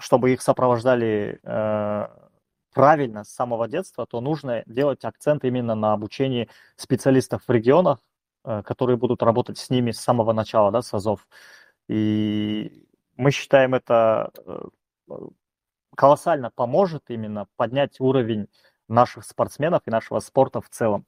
чтобы 0.00 0.32
их 0.32 0.42
сопровождали 0.42 1.40
э, 1.42 2.08
правильно 2.72 3.24
с 3.24 3.30
самого 3.30 3.68
детства, 3.68 4.06
то 4.06 4.20
нужно 4.20 4.62
делать 4.66 5.04
акцент 5.04 5.44
именно 5.44 5.74
на 5.74 5.92
обучении 5.92 6.48
специалистов 6.76 7.42
в 7.46 7.52
регионах, 7.52 7.98
э, 8.44 8.62
которые 8.62 8.96
будут 8.96 9.22
работать 9.22 9.58
с 9.58 9.70
ними 9.70 9.92
с 9.92 10.00
самого 10.00 10.32
начала, 10.32 10.70
да, 10.70 10.82
с 10.82 10.92
АЗОВ. 10.92 11.26
И 11.88 12.86
мы 13.16 13.30
считаем 13.30 13.74
это 13.74 14.30
э, 14.46 14.62
колоссально 15.96 16.50
поможет 16.50 17.04
именно 17.08 17.46
поднять 17.56 18.00
уровень 18.00 18.48
наших 18.88 19.24
спортсменов 19.24 19.82
и 19.86 19.90
нашего 19.90 20.20
спорта 20.20 20.60
в 20.60 20.68
целом. 20.70 21.06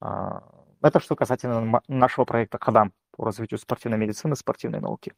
А, 0.00 0.42
это 0.82 1.00
что 1.00 1.16
касательно 1.16 1.80
нашего 1.88 2.24
проекта 2.24 2.58
ХАДАМ 2.60 2.92
по 3.12 3.24
развитию 3.24 3.58
спортивной 3.58 3.98
медицины, 3.98 4.36
спортивной 4.36 4.80
науки. 4.80 5.12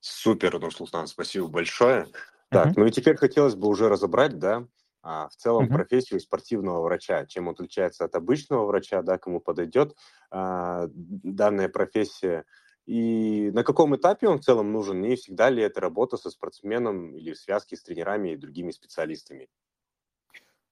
Супер, 0.00 0.58
Нурсултан, 0.60 1.06
спасибо 1.06 1.48
большое. 1.48 2.06
Так, 2.50 2.76
ну 2.76 2.86
и 2.86 2.90
теперь 2.90 3.16
хотелось 3.16 3.56
бы 3.56 3.68
уже 3.68 3.88
разобрать, 3.88 4.38
да, 4.38 4.66
а, 5.02 5.28
в 5.28 5.36
целом 5.36 5.66
uh-huh. 5.66 5.74
профессию 5.74 6.20
спортивного 6.20 6.82
врача, 6.82 7.26
чем 7.26 7.48
он 7.48 7.54
отличается 7.54 8.04
от 8.04 8.14
обычного 8.14 8.64
врача, 8.66 9.02
да, 9.02 9.18
кому 9.18 9.40
подойдет 9.40 9.94
а, 10.30 10.86
данная 10.92 11.68
профессия, 11.68 12.44
и 12.86 13.50
на 13.52 13.64
каком 13.64 13.94
этапе 13.96 14.28
он 14.28 14.38
в 14.38 14.44
целом 14.44 14.72
нужен, 14.72 15.04
и 15.04 15.14
всегда 15.14 15.50
ли 15.50 15.62
это 15.62 15.80
работа 15.80 16.16
со 16.16 16.30
спортсменом 16.30 17.14
или 17.14 17.34
в 17.34 17.38
связке 17.38 17.76
с 17.76 17.82
тренерами 17.82 18.30
и 18.30 18.36
другими 18.36 18.70
специалистами? 18.70 19.48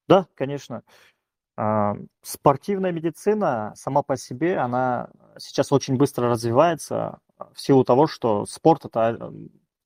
Да, 0.08 0.26
конечно. 0.34 0.82
А, 1.58 1.94
спортивная 2.22 2.92
медицина 2.92 3.72
сама 3.76 4.02
по 4.02 4.16
себе, 4.16 4.56
она 4.56 5.10
сейчас 5.38 5.72
очень 5.72 5.96
быстро 5.96 6.30
развивается, 6.30 7.20
в 7.54 7.60
силу 7.60 7.84
того, 7.84 8.06
что 8.06 8.46
спорт 8.46 8.84
это, 8.84 9.32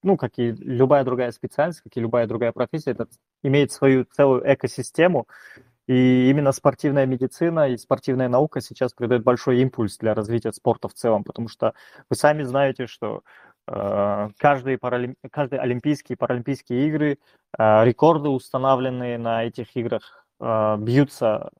ну, 0.02 0.16
как 0.16 0.38
и 0.38 0.52
любая 0.52 1.04
другая 1.04 1.32
специальность, 1.32 1.80
как 1.82 1.96
и 1.96 2.00
любая 2.00 2.26
другая 2.26 2.52
профессия, 2.52 2.92
это 2.92 3.06
имеет 3.42 3.72
свою 3.72 4.04
целую 4.04 4.42
экосистему, 4.44 5.26
и 5.90 6.30
именно 6.30 6.52
спортивная 6.52 7.04
медицина 7.04 7.68
и 7.68 7.76
спортивная 7.76 8.28
наука 8.28 8.60
сейчас 8.60 8.92
придают 8.92 9.24
большой 9.24 9.60
импульс 9.60 9.98
для 9.98 10.14
развития 10.14 10.52
спорта 10.52 10.88
в 10.88 10.94
целом, 10.94 11.24
потому 11.24 11.48
что 11.48 11.74
вы 12.08 12.14
сами 12.14 12.44
знаете, 12.44 12.86
что 12.86 13.22
э, 13.66 14.28
каждые, 14.38 14.78
паралим... 14.78 15.16
каждые 15.32 15.58
Олимпийские 15.58 16.14
и 16.14 16.16
Паралимпийские 16.16 16.86
игры, 16.86 17.18
э, 17.58 17.84
рекорды, 17.84 18.28
установленные 18.28 19.18
на 19.18 19.42
этих 19.42 19.74
играх, 19.74 20.26
э, 20.38 20.76
бьются 20.78 21.50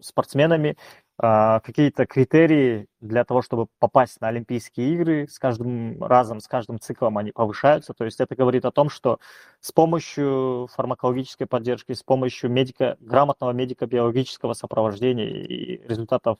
спортсменами, 0.00 0.76
какие-то 1.18 2.06
критерии 2.06 2.86
для 3.00 3.24
того, 3.24 3.42
чтобы 3.42 3.66
попасть 3.78 4.20
на 4.20 4.28
Олимпийские 4.28 4.94
игры. 4.94 5.28
С 5.28 5.38
каждым 5.38 6.02
разом, 6.02 6.40
с 6.40 6.48
каждым 6.48 6.80
циклом 6.80 7.18
они 7.18 7.32
повышаются. 7.32 7.94
То 7.94 8.04
есть 8.04 8.20
это 8.20 8.34
говорит 8.34 8.64
о 8.64 8.72
том, 8.72 8.88
что 8.88 9.18
с 9.60 9.72
помощью 9.72 10.68
фармакологической 10.72 11.46
поддержки, 11.46 11.92
с 11.92 12.02
помощью 12.02 12.50
медико, 12.50 12.96
грамотного 13.00 13.52
медико-биологического 13.52 14.54
сопровождения 14.54 15.26
и 15.26 15.86
результатов 15.86 16.38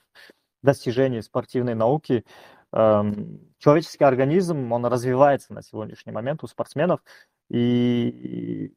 достижений 0.63 1.21
спортивной 1.21 1.75
науки, 1.75 2.25
эм, 2.71 3.53
человеческий 3.59 4.03
организм, 4.03 4.71
он 4.71 4.85
развивается 4.85 5.53
на 5.53 5.61
сегодняшний 5.61 6.11
момент 6.11 6.43
у 6.43 6.47
спортсменов. 6.47 7.01
И 7.49 8.73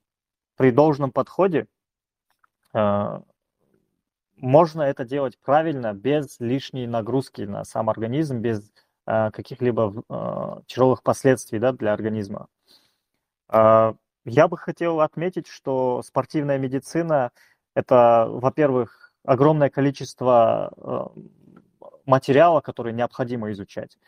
при 0.57 0.71
должном 0.71 1.11
подходе 1.11 1.67
э, 2.75 3.21
можно 4.37 4.83
это 4.83 5.05
делать 5.05 5.39
правильно, 5.39 5.93
без 5.95 6.39
лишней 6.41 6.87
нагрузки 6.87 7.43
на 7.43 7.65
сам 7.65 7.91
организм, 7.91 8.39
без 8.39 8.71
э, 9.07 9.31
каких-либо 9.31 10.03
э, 10.09 10.61
тяжелых 10.67 11.03
последствий 11.03 11.59
да, 11.59 11.73
для 11.73 11.93
организма. 11.93 12.49
Э, 13.51 13.95
я 14.25 14.49
бы 14.49 14.59
хотел 14.59 15.01
отметить, 15.01 15.47
что 15.47 16.03
спортивная 16.03 16.59
медицина– 16.59 17.31
это, 17.75 18.27
во-первых, 18.29 19.13
огромное 19.25 19.71
количество 19.71 20.73
э, 20.77 21.21
материала, 22.07 22.61
который 22.61 22.93
необходимо 22.93 23.53
изучать. 23.53 23.99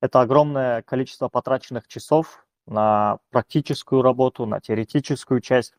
Это 0.00 0.20
огромное 0.20 0.82
количество 0.82 1.28
потраченных 1.28 1.88
часов 1.88 2.46
на 2.66 3.18
практическую 3.30 4.02
работу, 4.02 4.46
на 4.46 4.60
теоретическую 4.60 5.40
часть. 5.40 5.74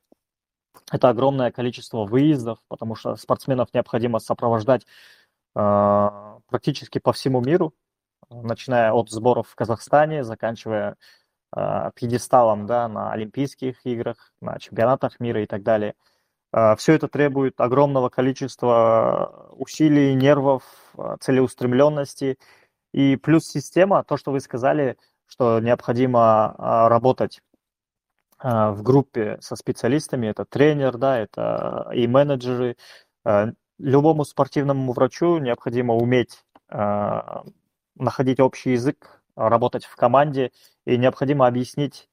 Это 0.91 1.09
огромное 1.09 1.51
количество 1.51 2.05
выездов, 2.05 2.59
потому 2.67 2.95
что 2.95 3.15
спортсменов 3.15 3.73
необходимо 3.73 4.19
сопровождать 4.19 4.85
э, 5.55 6.09
практически 6.47 6.99
по 6.99 7.13
всему 7.13 7.41
миру, 7.41 7.73
начиная 8.29 8.91
от 8.91 9.09
сборов 9.09 9.49
в 9.49 9.55
Казахстане, 9.55 10.23
заканчивая 10.23 10.95
э, 11.55 11.91
пьедесталом 11.95 12.65
да, 12.65 12.87
на 12.87 13.11
Олимпийских 13.11 13.85
играх, 13.85 14.33
на 14.41 14.59
чемпионатах 14.59 15.19
мира 15.19 15.41
и 15.41 15.45
так 15.45 15.63
далее. 15.63 15.95
Э, 16.53 16.75
все 16.75 16.93
это 16.93 17.07
требует 17.07 17.59
огромного 17.59 18.09
количества 18.09 19.49
усилий, 19.51 20.13
нервов, 20.13 20.63
целеустремленности. 21.19 22.37
И 22.93 23.17
плюс 23.17 23.45
система, 23.47 24.03
то, 24.03 24.17
что 24.17 24.31
вы 24.31 24.39
сказали, 24.39 24.97
что 25.27 25.59
необходимо 25.59 26.55
работать 26.57 27.39
а, 27.39 27.54
в 28.45 28.83
группе 28.83 29.39
со 29.41 29.55
специалистами, 29.55 30.27
это 30.27 30.45
тренер, 30.45 30.97
да, 30.97 31.17
это 31.17 31.89
и 31.93 32.05
менеджеры. 32.05 32.77
А, 33.23 33.47
любому 33.79 34.23
спортивному 34.23 34.93
врачу 34.93 35.39
необходимо 35.39 35.95
уметь 35.95 36.43
а, 36.69 37.43
находить 37.95 38.39
общий 38.39 38.73
язык, 38.73 39.23
работать 39.35 39.85
в 39.85 39.95
команде, 39.95 40.51
и 40.85 40.95
необходимо 40.97 41.47
объяснить 41.47 42.09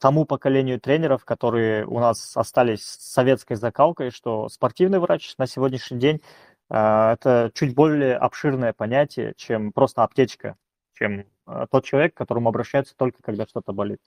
тому 0.00 0.24
поколению 0.24 0.80
тренеров, 0.80 1.24
которые 1.24 1.86
у 1.86 2.00
нас 2.00 2.36
остались 2.36 2.82
с 2.82 3.12
советской 3.12 3.54
закалкой, 3.54 4.10
что 4.10 4.48
спортивный 4.48 4.98
врач 4.98 5.34
на 5.38 5.46
сегодняшний 5.46 5.98
день 5.98 6.22
это 6.68 7.52
чуть 7.54 7.76
более 7.76 8.16
обширное 8.16 8.72
понятие, 8.72 9.34
чем 9.36 9.70
просто 9.70 10.02
аптечка, 10.02 10.56
чем 10.94 11.26
тот 11.70 11.84
человек, 11.84 12.14
к 12.14 12.16
которому 12.16 12.48
обращаются 12.48 12.96
только 12.96 13.22
когда 13.22 13.46
что-то 13.46 13.72
болит. 13.72 14.00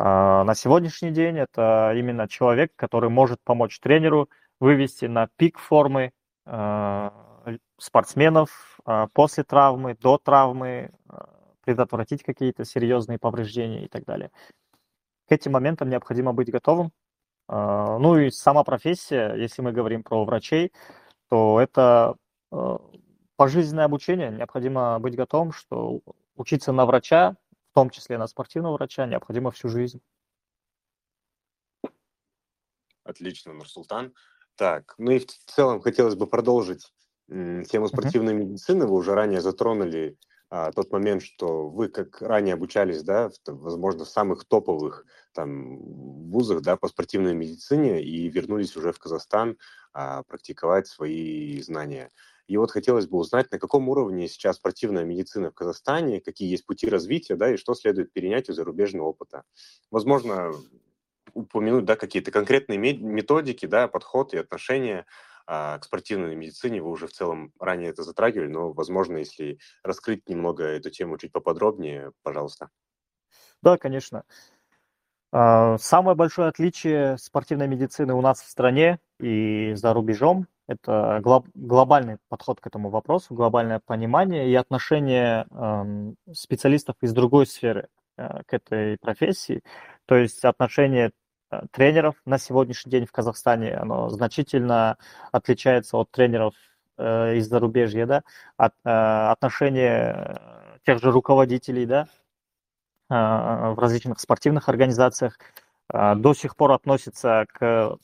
А, 0.00 0.44
на 0.44 0.54
сегодняшний 0.54 1.10
день 1.10 1.38
это 1.38 1.92
именно 1.96 2.28
человек, 2.28 2.70
который 2.76 3.10
может 3.10 3.40
помочь 3.42 3.80
тренеру 3.80 4.30
вывести 4.60 5.06
на 5.06 5.26
пик 5.36 5.58
формы 5.58 6.12
а, 6.46 7.12
спортсменов 7.78 8.78
а, 8.84 9.08
после 9.12 9.42
травмы, 9.42 9.96
до 9.96 10.16
травмы, 10.18 10.92
предотвратить 11.64 12.22
какие-то 12.22 12.64
серьезные 12.64 13.18
повреждения 13.18 13.86
и 13.86 13.88
так 13.88 14.04
далее. 14.04 14.30
К 15.28 15.32
этим 15.32 15.52
моментам 15.52 15.90
необходимо 15.90 16.32
быть 16.32 16.50
готовым. 16.50 16.92
Ну 17.48 18.16
и 18.18 18.30
сама 18.30 18.62
профессия, 18.62 19.34
если 19.34 19.62
мы 19.62 19.72
говорим 19.72 20.02
про 20.02 20.24
врачей, 20.24 20.72
то 21.28 21.60
это 21.60 22.16
пожизненное 23.36 23.84
обучение. 23.84 24.30
Необходимо 24.30 24.98
быть 24.98 25.16
готовым, 25.16 25.52
что 25.52 26.00
учиться 26.36 26.72
на 26.72 26.86
врача 26.86 27.36
том 27.78 27.90
числе 27.90 28.18
на 28.18 28.26
спортивного 28.26 28.74
врача, 28.74 29.06
необходимо 29.06 29.52
всю 29.52 29.68
жизнь. 29.68 30.00
Отлично, 33.04 33.52
Нурсултан. 33.52 34.14
Так, 34.56 34.96
ну 34.98 35.12
и 35.12 35.20
в 35.20 35.26
целом 35.26 35.80
хотелось 35.80 36.16
бы 36.16 36.26
продолжить 36.26 36.92
тему 37.28 37.86
спортивной 37.86 38.34
uh-huh. 38.34 38.44
медицины. 38.44 38.86
Вы 38.86 38.94
уже 38.94 39.14
ранее 39.14 39.40
затронули 39.40 40.18
а, 40.50 40.72
тот 40.72 40.90
момент, 40.90 41.22
что 41.22 41.68
вы 41.68 41.88
как 41.88 42.20
ранее 42.20 42.54
обучались, 42.54 43.04
да, 43.04 43.28
в, 43.28 43.34
возможно, 43.46 44.04
в 44.04 44.08
самых 44.08 44.44
топовых 44.44 45.04
там 45.32 45.78
вузах, 46.30 46.62
да, 46.62 46.76
по 46.76 46.88
спортивной 46.88 47.34
медицине 47.34 48.02
и 48.02 48.28
вернулись 48.28 48.76
уже 48.76 48.92
в 48.92 48.98
Казахстан 48.98 49.56
а, 49.92 50.24
практиковать 50.24 50.88
свои 50.88 51.62
знания. 51.62 52.10
И 52.48 52.56
вот 52.56 52.70
хотелось 52.70 53.06
бы 53.06 53.18
узнать, 53.18 53.52
на 53.52 53.58
каком 53.58 53.88
уровне 53.90 54.26
сейчас 54.26 54.56
спортивная 54.56 55.04
медицина 55.04 55.50
в 55.50 55.54
Казахстане, 55.54 56.20
какие 56.20 56.50
есть 56.50 56.64
пути 56.64 56.88
развития, 56.88 57.36
да, 57.36 57.52
и 57.52 57.58
что 57.58 57.74
следует 57.74 58.12
перенять 58.12 58.48
из 58.48 58.56
зарубежного 58.56 59.08
опыта. 59.08 59.44
Возможно, 59.90 60.52
упомянуть, 61.34 61.84
да, 61.84 61.94
какие-то 61.94 62.30
конкретные 62.30 62.78
методики, 62.78 63.66
да, 63.66 63.86
подход 63.86 64.32
и 64.32 64.38
отношения 64.38 65.04
а, 65.46 65.78
к 65.78 65.84
спортивной 65.84 66.36
медицине. 66.36 66.82
Вы 66.82 66.90
уже 66.90 67.06
в 67.06 67.12
целом 67.12 67.52
ранее 67.60 67.90
это 67.90 68.02
затрагивали, 68.02 68.48
но, 68.48 68.72
возможно, 68.72 69.18
если 69.18 69.58
раскрыть 69.82 70.26
немного 70.26 70.64
эту 70.64 70.90
тему 70.90 71.18
чуть 71.18 71.32
поподробнее, 71.32 72.12
пожалуйста. 72.22 72.70
Да, 73.62 73.76
конечно. 73.76 74.24
А, 75.32 75.76
самое 75.76 76.16
большое 76.16 76.48
отличие 76.48 77.18
спортивной 77.18 77.68
медицины 77.68 78.14
у 78.14 78.22
нас 78.22 78.40
в 78.40 78.48
стране 78.48 79.00
и 79.20 79.74
за 79.74 79.92
рубежом 79.92 80.46
это 80.68 81.20
глоб, 81.22 81.46
глобальный 81.54 82.18
подход 82.28 82.60
к 82.60 82.66
этому 82.66 82.90
вопросу, 82.90 83.34
глобальное 83.34 83.80
понимание 83.84 84.48
и 84.48 84.54
отношение 84.54 85.46
э, 85.50 86.12
специалистов 86.32 86.96
из 87.00 87.14
другой 87.14 87.46
сферы 87.46 87.88
э, 88.18 88.42
к 88.46 88.52
этой 88.52 88.98
профессии. 88.98 89.62
То 90.04 90.14
есть 90.16 90.44
отношение 90.44 91.12
э, 91.50 91.62
тренеров 91.72 92.16
на 92.26 92.38
сегодняшний 92.38 92.92
день 92.92 93.06
в 93.06 93.12
Казахстане, 93.12 93.74
оно 93.74 94.10
значительно 94.10 94.98
отличается 95.32 95.96
от 95.96 96.10
тренеров 96.10 96.54
э, 96.98 97.36
из 97.36 97.48
зарубежья, 97.48 98.04
да, 98.04 98.22
от, 98.58 98.74
э, 98.84 98.90
отношение 98.90 100.38
тех 100.84 101.00
же 101.00 101.10
руководителей, 101.10 101.86
да, 101.86 102.08
э, 103.08 103.14
в 103.14 103.78
различных 103.78 104.20
спортивных 104.20 104.68
организациях 104.68 105.38
э, 105.94 106.14
до 106.14 106.34
сих 106.34 106.56
пор 106.56 106.72
относятся 106.72 107.46
к 107.54 107.96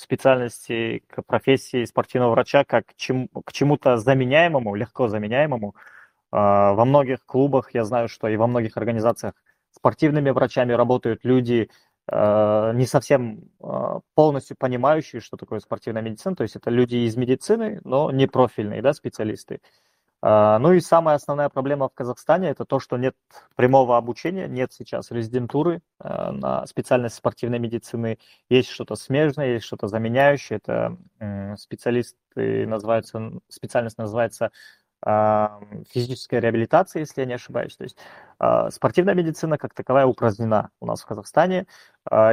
специальности, 0.00 1.02
к 1.08 1.22
профессии 1.24 1.84
спортивного 1.84 2.32
врача 2.32 2.64
как 2.64 2.86
к, 2.86 2.94
чему, 2.96 3.28
к 3.28 3.52
чему-то 3.52 3.96
заменяемому, 3.96 4.74
легко 4.74 5.08
заменяемому. 5.08 5.74
А, 6.32 6.72
во 6.74 6.84
многих 6.84 7.24
клубах, 7.24 7.74
я 7.74 7.84
знаю, 7.84 8.08
что 8.08 8.28
и 8.28 8.36
во 8.36 8.46
многих 8.46 8.76
организациях 8.76 9.34
спортивными 9.72 10.30
врачами 10.30 10.72
работают 10.72 11.24
люди, 11.24 11.70
а, 12.06 12.72
не 12.72 12.86
совсем 12.86 13.50
а, 13.60 14.00
полностью 14.14 14.56
понимающие, 14.58 15.20
что 15.20 15.36
такое 15.36 15.60
спортивная 15.60 16.02
медицина, 16.02 16.34
то 16.34 16.42
есть 16.42 16.56
это 16.56 16.70
люди 16.70 16.96
из 16.96 17.16
медицины, 17.16 17.80
но 17.84 18.10
не 18.10 18.26
профильные 18.26 18.82
да, 18.82 18.92
специалисты. 18.92 19.54
А, 19.56 19.60
ну 20.22 20.72
и 20.72 20.80
самая 20.80 21.16
основная 21.16 21.48
проблема 21.48 21.88
в 21.88 21.94
Казахстане 21.94 22.50
это 22.50 22.66
то, 22.66 22.78
что 22.78 22.98
нет 22.98 23.16
прямого 23.56 23.96
обучения, 23.96 24.48
нет 24.48 24.72
сейчас 24.72 25.10
резидентуры 25.10 25.80
а, 25.98 26.32
на 26.32 26.66
специальность 26.66 27.14
спортивной 27.14 27.58
медицины. 27.58 28.18
Есть 28.50 28.68
что-то 28.68 28.96
смежное, 28.96 29.54
есть 29.54 29.64
что-то 29.64 29.88
заменяющее. 29.88 30.58
Это 30.58 30.96
специалисты 31.56 32.66
называются, 32.66 33.32
специальность 33.48 33.96
называется 33.96 34.50
а, 35.02 35.60
физическая 35.90 36.40
реабилитация, 36.40 37.00
если 37.00 37.22
я 37.22 37.26
не 37.26 37.34
ошибаюсь. 37.34 37.76
То 37.76 37.84
есть 37.84 37.96
спортивная 38.74 39.14
медицина 39.14 39.56
как 39.56 39.72
таковая 39.72 40.04
упразднена 40.04 40.70
у 40.80 40.86
нас 40.86 41.00
в 41.00 41.06
Казахстане. 41.06 41.66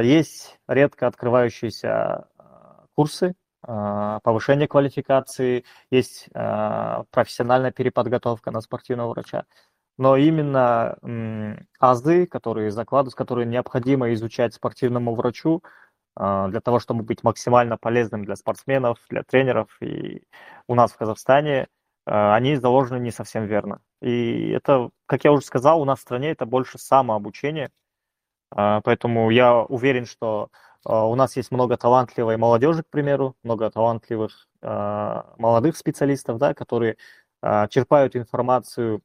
Есть 0.02 0.58
редко 0.66 1.06
открывающиеся 1.06 2.26
курсы 2.98 3.34
а, 3.36 3.37
повышение 3.60 4.68
квалификации, 4.68 5.64
есть 5.90 6.28
а, 6.34 7.04
профессиональная 7.10 7.72
переподготовка 7.72 8.50
на 8.50 8.60
спортивного 8.60 9.10
врача. 9.10 9.44
Но 9.96 10.16
именно 10.16 10.96
азы, 11.80 12.26
которые 12.26 12.70
закладываются, 12.70 13.16
которые 13.16 13.46
необходимо 13.46 14.12
изучать 14.14 14.54
спортивному 14.54 15.14
врачу 15.14 15.62
а, 16.14 16.48
для 16.48 16.60
того, 16.60 16.78
чтобы 16.78 17.02
быть 17.02 17.24
максимально 17.24 17.76
полезным 17.76 18.24
для 18.24 18.36
спортсменов, 18.36 18.98
для 19.10 19.24
тренеров 19.24 19.76
и 19.80 20.22
у 20.68 20.74
нас 20.74 20.92
в 20.92 20.96
Казахстане, 20.96 21.66
они 22.06 22.56
заложены 22.56 23.00
не 23.00 23.10
совсем 23.10 23.44
верно. 23.44 23.82
И 24.00 24.48
это, 24.50 24.88
как 25.04 25.24
я 25.24 25.32
уже 25.32 25.44
сказал, 25.44 25.82
у 25.82 25.84
нас 25.84 25.98
в 25.98 26.02
стране 26.02 26.30
это 26.30 26.46
больше 26.46 26.78
самообучение. 26.78 27.70
Поэтому 28.48 29.28
я 29.28 29.58
уверен, 29.58 30.06
что 30.06 30.48
а, 30.50 30.67
у 30.84 31.14
нас 31.14 31.36
есть 31.36 31.50
много 31.50 31.76
талантливой 31.76 32.36
молодежи, 32.36 32.82
к 32.82 32.88
примеру, 32.88 33.36
много 33.42 33.70
талантливых 33.70 34.48
а, 34.62 35.34
молодых 35.38 35.76
специалистов, 35.76 36.38
да, 36.38 36.54
которые 36.54 36.96
а, 37.42 37.68
черпают 37.68 38.16
информацию 38.16 39.02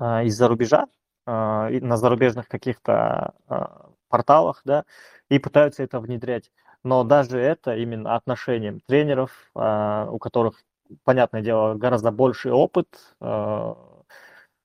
из-за 0.00 0.48
рубежа, 0.48 0.86
на 1.26 1.96
зарубежных 1.96 2.46
каких-то 2.46 3.32
порталах, 4.08 4.60
да, 4.64 4.84
и 5.30 5.38
пытаются 5.38 5.82
это 5.82 5.98
внедрять. 5.98 6.50
Но 6.84 7.04
даже 7.04 7.38
это 7.38 7.74
именно 7.74 8.14
отношением 8.14 8.80
тренеров, 8.80 9.50
у 9.54 10.18
которых, 10.18 10.62
понятное 11.04 11.40
дело, 11.40 11.74
гораздо 11.74 12.12
больший 12.12 12.52
опыт, 12.52 12.88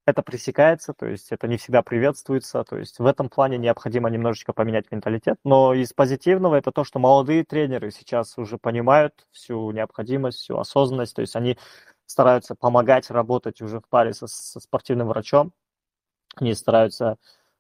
это 0.06 0.22
пресекается, 0.22 0.94
то 0.94 1.06
есть 1.06 1.32
это 1.32 1.48
не 1.48 1.58
всегда 1.58 1.82
приветствуется, 1.82 2.64
то 2.64 2.78
есть 2.78 3.00
в 3.00 3.06
этом 3.06 3.30
плане 3.30 3.58
необходимо 3.58 4.10
немножечко 4.10 4.52
поменять 4.54 4.92
менталитет. 4.92 5.38
Но 5.44 5.74
из 5.74 5.94
позитивного 5.94 6.56
это 6.56 6.72
то, 6.72 6.84
что 6.84 7.00
молодые 7.00 7.46
тренеры 7.46 7.92
сейчас 7.92 8.38
уже 8.38 8.58
понимают 8.58 9.26
всю 9.32 9.72
необходимость, 9.72 10.40
всю 10.40 10.58
осознанность, 10.58 11.16
то 11.16 11.22
есть 11.22 11.36
они 11.36 11.58
стараются 12.06 12.56
помогать 12.56 13.10
работать 13.10 13.62
уже 13.62 13.80
в 13.80 13.88
паре 13.88 14.14
со, 14.14 14.28
со 14.28 14.60
спортивным 14.60 15.08
врачом, 15.08 15.54
они 16.36 16.54
стараются 16.54 17.18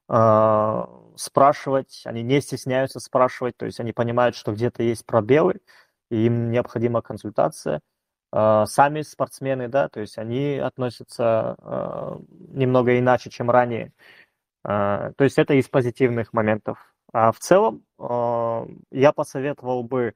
э, 0.09 0.85
спрашивать, 1.15 2.01
они 2.05 2.23
не 2.23 2.41
стесняются 2.41 2.99
спрашивать, 2.99 3.55
то 3.55 3.65
есть 3.65 3.79
они 3.79 3.93
понимают, 3.93 4.35
что 4.35 4.51
где-то 4.51 4.83
есть 4.83 5.05
пробелы, 5.05 5.61
и 6.09 6.25
им 6.25 6.51
необходима 6.51 7.01
консультация– 7.01 7.81
сами 8.33 9.01
спортсмены, 9.01 9.67
да, 9.67 9.89
то 9.89 9.99
есть 9.99 10.17
они 10.17 10.55
относятся 10.55 11.55
э, 11.59 12.17
немного 12.49 12.97
иначе, 12.97 13.29
чем 13.29 13.51
ранее. 13.51 13.91
То 14.63 15.13
есть 15.19 15.37
это 15.37 15.53
из 15.53 15.67
позитивных 15.69 16.33
моментов. 16.33 16.77
А 17.11 17.31
в 17.31 17.39
целом 17.39 17.83
я 18.91 19.11
посоветовал 19.13 19.83
бы 19.83 20.15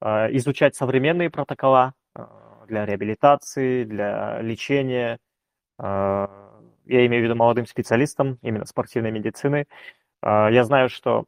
изучать 0.00 0.76
современные 0.76 1.30
протокола 1.30 1.94
для 2.68 2.84
реабилитации, 2.84 3.84
для 3.84 4.42
лечения. 4.42 5.18
Я 5.78 6.28
имею 6.84 7.22
в 7.22 7.24
виду 7.24 7.34
молодым 7.34 7.66
специалистам 7.66 8.38
именно 8.42 8.66
спортивной 8.66 9.10
медицины. 9.10 9.66
Я 10.22 10.62
знаю, 10.64 10.90
что 10.90 11.24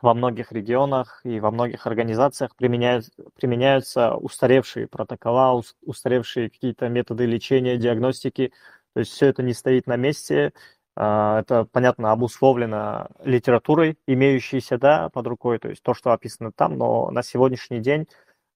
во 0.00 0.14
многих 0.14 0.52
регионах 0.52 1.20
и 1.24 1.40
во 1.40 1.50
многих 1.50 1.86
организациях 1.86 2.54
применяют, 2.56 3.06
применяются 3.34 4.14
устаревшие 4.14 4.86
протокола, 4.86 5.62
устаревшие 5.82 6.50
какие-то 6.50 6.88
методы 6.88 7.26
лечения, 7.26 7.76
диагностики. 7.76 8.52
То 8.94 9.00
есть 9.00 9.12
все 9.12 9.26
это 9.26 9.42
не 9.42 9.54
стоит 9.54 9.86
на 9.86 9.96
месте. 9.96 10.52
А, 10.96 11.40
это, 11.40 11.64
понятно, 11.64 12.12
обусловлено 12.12 13.08
литературой, 13.24 13.98
имеющейся 14.06 14.78
да, 14.78 15.08
под 15.10 15.26
рукой, 15.28 15.58
то 15.58 15.68
есть 15.68 15.82
то, 15.82 15.94
что 15.94 16.12
описано 16.12 16.52
там, 16.52 16.76
но 16.76 17.10
на 17.10 17.22
сегодняшний 17.22 17.78
день 17.80 18.08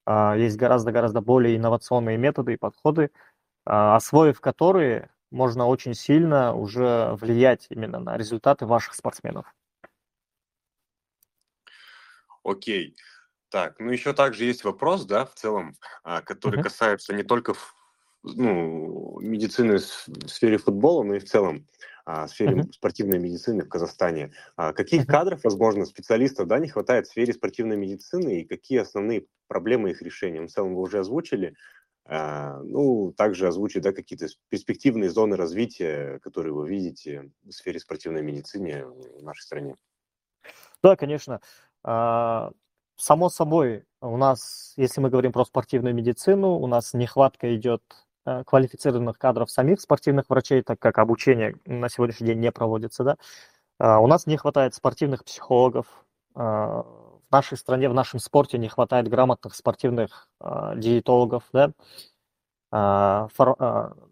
а, 0.06 0.36
есть 0.36 0.56
гораздо-гораздо 0.56 1.20
более 1.20 1.56
инновационные 1.56 2.18
методы 2.18 2.54
и 2.54 2.56
подходы, 2.56 3.10
а, 3.64 3.96
освоив 3.96 4.40
которые 4.40 5.10
можно 5.30 5.66
очень 5.66 5.94
сильно 5.94 6.54
уже 6.54 7.16
влиять 7.20 7.66
именно 7.70 7.98
на 8.00 8.16
результаты 8.16 8.66
ваших 8.66 8.94
спортсменов. 8.94 9.46
Окей. 12.44 12.96
Так, 13.50 13.78
ну 13.78 13.90
еще 13.90 14.14
также 14.14 14.44
есть 14.44 14.64
вопрос, 14.64 15.04
да, 15.04 15.26
в 15.26 15.34
целом, 15.34 15.76
а, 16.02 16.22
который 16.22 16.60
uh-huh. 16.60 16.64
касается 16.64 17.12
не 17.12 17.22
только 17.22 17.54
ну, 18.22 19.20
медицины 19.20 19.76
в 19.76 20.28
сфере 20.28 20.56
футбола, 20.56 21.02
но 21.02 21.16
и 21.16 21.18
в 21.18 21.24
целом 21.24 21.66
а, 22.06 22.26
в 22.26 22.30
сфере 22.30 22.62
uh-huh. 22.62 22.72
спортивной 22.72 23.18
медицины 23.18 23.64
в 23.64 23.68
Казахстане. 23.68 24.32
А 24.56 24.72
каких 24.72 25.02
uh-huh. 25.02 25.06
кадров, 25.06 25.44
возможно, 25.44 25.84
специалистов, 25.84 26.46
да, 26.46 26.58
не 26.58 26.68
хватает 26.68 27.06
в 27.06 27.10
сфере 27.10 27.34
спортивной 27.34 27.76
медицины 27.76 28.40
и 28.40 28.44
какие 28.44 28.78
основные 28.78 29.26
проблемы 29.48 29.90
их 29.90 30.00
решения? 30.00 30.40
В 30.40 30.48
целом 30.48 30.74
вы 30.74 30.80
уже 30.80 31.00
озвучили. 31.00 31.54
Ну, 32.08 33.14
также 33.16 33.46
озвучить, 33.46 33.82
да, 33.82 33.92
какие-то 33.92 34.26
перспективные 34.48 35.08
зоны 35.08 35.36
развития, 35.36 36.18
которые 36.18 36.52
вы 36.52 36.68
видите 36.68 37.30
в 37.44 37.52
сфере 37.52 37.78
спортивной 37.78 38.22
медицины 38.22 38.84
в 38.86 39.22
нашей 39.22 39.42
стране. 39.42 39.76
Да, 40.82 40.96
конечно. 40.96 41.40
А, 41.84 42.50
само 42.96 43.28
собой, 43.28 43.84
у 44.00 44.16
нас, 44.16 44.74
если 44.76 45.00
мы 45.00 45.10
говорим 45.10 45.32
про 45.32 45.44
спортивную 45.44 45.94
медицину, 45.94 46.54
у 46.58 46.66
нас 46.66 46.94
нехватка 46.94 47.54
идет 47.56 47.82
э, 48.26 48.44
квалифицированных 48.44 49.18
кадров 49.18 49.50
самих 49.50 49.80
спортивных 49.80 50.30
врачей, 50.30 50.62
так 50.62 50.78
как 50.78 50.98
обучение 50.98 51.56
на 51.66 51.88
сегодняшний 51.88 52.28
день 52.28 52.40
не 52.40 52.52
проводится, 52.52 53.04
да. 53.04 53.16
А, 53.78 54.00
у 54.00 54.06
нас 54.06 54.26
не 54.26 54.36
хватает 54.36 54.74
спортивных 54.74 55.24
психологов. 55.24 55.86
А, 56.34 56.82
в 56.82 57.32
нашей 57.32 57.56
стране, 57.56 57.88
в 57.88 57.94
нашем 57.94 58.20
спорте 58.20 58.58
не 58.58 58.68
хватает 58.68 59.08
грамотных 59.08 59.54
спортивных 59.54 60.28
диетологов, 60.38 61.44
да, 61.54 61.72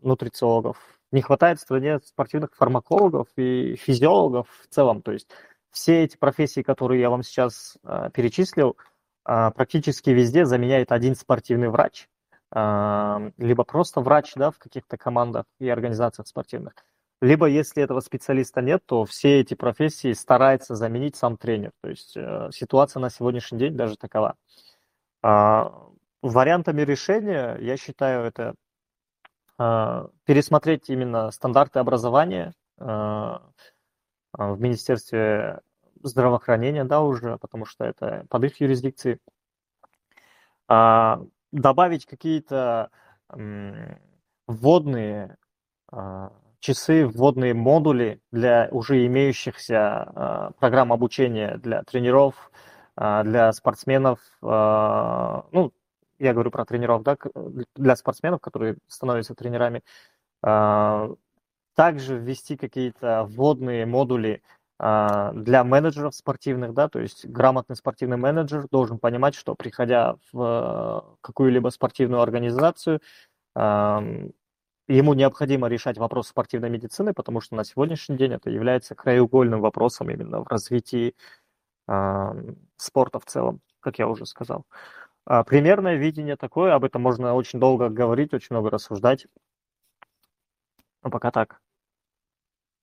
нутрициологов. 0.01 0.79
Не 1.13 1.21
хватает 1.21 1.59
в 1.59 1.63
стране 1.63 1.99
спортивных 2.03 2.55
фармакологов 2.55 3.29
и 3.37 3.77
физиологов 3.77 4.49
в 4.63 4.75
целом. 4.75 5.03
То 5.03 5.13
есть 5.13 5.29
все 5.71 6.05
эти 6.05 6.17
профессии, 6.17 6.63
которые 6.63 7.01
я 7.01 7.11
вам 7.11 7.23
сейчас 7.23 7.77
э, 7.85 8.11
перечислил, 8.13 8.77
э, 9.27 9.51
практически 9.55 10.11
везде 10.11 10.45
заменяет 10.45 10.93
один 10.93 11.15
спортивный 11.15 11.69
врач, 11.69 12.09
э, 12.55 13.31
либо 13.39 13.65
просто 13.65 14.01
врач 14.01 14.33
да, 14.35 14.51
в 14.51 14.59
каких-то 14.59 14.97
командах 14.97 15.45
и 15.59 15.69
организациях 15.69 16.27
спортивных. 16.27 16.75
Либо, 17.23 17.47
если 17.47 17.83
этого 17.83 18.01
специалиста 18.01 18.63
нет, 18.63 18.83
то 18.87 19.05
все 19.05 19.41
эти 19.41 19.53
профессии 19.55 20.13
старается 20.15 20.75
заменить 20.75 21.17
сам 21.17 21.37
тренер. 21.37 21.73
То 21.83 21.91
есть 21.91 22.17
э, 22.17 22.49
ситуация 22.53 23.01
на 23.01 23.11
сегодняшний 23.11 23.59
день 23.59 23.77
даже 23.77 23.97
такова. 23.97 24.37
Э, 25.23 25.65
вариантами 26.23 26.81
решения, 26.83 27.59
я 27.61 27.77
считаю, 27.77 28.25
это 28.25 28.55
э, 29.59 30.09
пересмотреть 30.25 30.89
именно 30.89 31.31
стандарты 31.31 31.79
образования, 31.79 32.55
в 34.33 34.61
Министерстве 34.61 35.61
здравоохранения, 36.03 36.85
да, 36.85 37.03
уже, 37.03 37.39
потому 37.39 37.67
что 37.67 37.85
это 37.85 38.25
под 38.29 38.45
их 38.45 38.61
юрисдикцией. 38.61 39.19
А, 40.69 41.21
добавить 41.53 42.07
какие-то 42.07 42.91
вводные 44.47 45.37
а, 45.93 46.33
часы, 46.59 47.07
вводные 47.07 47.55
модули 47.55 48.21
для 48.33 48.69
уже 48.71 49.07
имеющихся 49.07 50.53
программ 50.59 50.93
обучения 50.93 51.57
для 51.59 51.83
тренеров, 51.85 52.51
для 52.97 53.53
спортсменов, 53.53 54.19
ну, 54.43 55.73
я 56.19 56.35
говорю 56.35 56.51
про 56.51 56.67
тренеров, 56.67 57.03
да, 57.03 57.17
для 57.77 57.97
спортсменов, 57.97 58.41
которые 58.43 58.77
становятся 58.89 59.35
тренерами, 59.35 59.83
также 61.75 62.19
ввести 62.19 62.57
какие-то 62.57 63.27
вводные 63.29 63.87
модули 63.87 64.43
а, 64.79 65.33
для 65.33 65.65
менеджеров 65.65 66.15
спортивных, 66.15 66.75
да, 66.75 66.89
то 66.89 67.01
есть 67.01 67.27
грамотный 67.27 67.77
спортивный 67.77 68.17
менеджер 68.17 68.67
должен 68.71 68.99
понимать, 68.99 69.35
что 69.35 69.55
приходя 69.55 70.17
в 70.33 71.17
какую-либо 71.21 71.69
спортивную 71.71 72.23
организацию, 72.23 73.01
ему 73.57 75.15
необходимо 75.15 75.69
решать 75.69 75.99
вопрос 75.99 76.29
спортивной 76.29 76.71
медицины, 76.71 77.13
потому 77.15 77.41
что 77.41 77.57
на 77.57 77.65
сегодняшний 77.65 78.17
день 78.17 78.33
это 78.33 78.51
является 78.51 78.95
краеугольным 78.95 79.61
вопросом 79.61 80.11
именно 80.11 80.43
в 80.43 80.49
развитии 80.49 81.15
спорта 82.77 83.19
в 83.19 83.25
целом, 83.27 83.61
как 83.81 83.99
я 83.99 84.09
уже 84.09 84.27
сказал. 84.27 84.65
А, 85.27 85.45
примерное 85.45 85.97
видение 85.97 86.37
такое, 86.37 86.75
об 86.75 86.85
этом 86.85 87.03
можно 87.03 87.35
очень 87.35 87.61
долго 87.61 87.89
говорить, 87.89 88.35
очень 88.35 88.49
много 88.57 88.71
рассуждать. 88.71 89.27
Но 91.03 91.11
пока 91.11 91.31
так. 91.31 91.61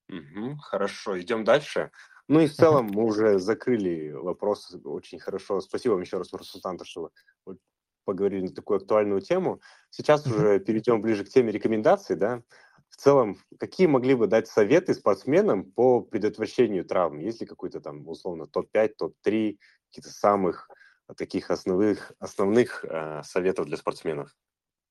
Мгм. 0.10 0.58
Хорошо, 0.60 1.20
идем 1.20 1.44
дальше. 1.44 1.92
Ну 2.28 2.40
и 2.42 2.48
в 2.48 2.54
целом 2.54 2.88
мы 2.92 3.04
уже 3.06 3.40
закрыли 3.40 4.12
вопрос 4.12 4.76
очень 4.84 5.20
хорошо. 5.20 5.62
Спасибо 5.62 5.94
вам 5.94 6.02
еще 6.02 6.18
раз, 6.18 6.32
Нурсултан, 6.32 6.80
что 6.84 7.12
вы 7.46 7.58
поговорили 8.06 8.48
на 8.48 8.54
такую 8.54 8.78
актуальную 8.78 9.22
тему. 9.22 9.62
Сейчас 9.90 10.30
уже 10.30 10.60
перейдем 10.60 11.02
ближе 11.02 11.26
к 11.26 11.30
теме 11.30 11.52
рекомендаций, 11.52 12.16
да. 12.16 12.44
В 12.90 12.96
целом, 12.96 13.38
какие 13.60 13.88
могли 13.88 14.16
бы 14.16 14.28
дать 14.28 14.48
советы 14.48 14.94
спортсменам 14.94 15.70
по 15.72 16.02
предотвращению 16.02 16.86
травм? 16.86 17.20
Есть 17.20 17.42
ли 17.42 17.48
какой-то 17.48 17.82
там, 17.82 18.08
условно, 18.08 18.46
топ-5, 18.48 18.96
топ-3, 18.98 19.60
каких-то 19.90 20.10
самых 20.10 20.70
таких 21.18 21.52
основных, 21.52 22.14
основных 22.20 22.86
э, 22.86 23.22
советов 23.24 23.66
для 23.66 23.76
спортсменов? 23.76 24.34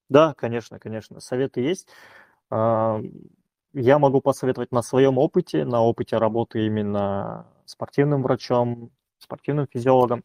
Да, 0.08 0.34
конечно, 0.34 0.78
конечно, 0.78 1.20
советы 1.20 1.60
есть. 1.60 1.88
Я 2.50 3.98
могу 3.98 4.20
посоветовать 4.22 4.72
на 4.72 4.80
своем 4.80 5.18
опыте, 5.18 5.64
на 5.66 5.82
опыте 5.82 6.16
работы 6.16 6.64
именно 6.64 7.46
спортивным 7.66 8.22
врачом, 8.22 8.90
спортивным 9.18 9.66
физиологом. 9.66 10.24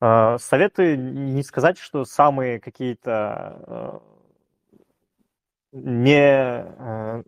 А, 0.00 0.38
советы 0.38 0.96
не 0.96 1.42
сказать, 1.42 1.78
что 1.78 2.04
самые 2.04 2.60
какие-то 2.60 4.02
э, 5.72 5.78
не, 5.78 6.18
э, 6.18 7.22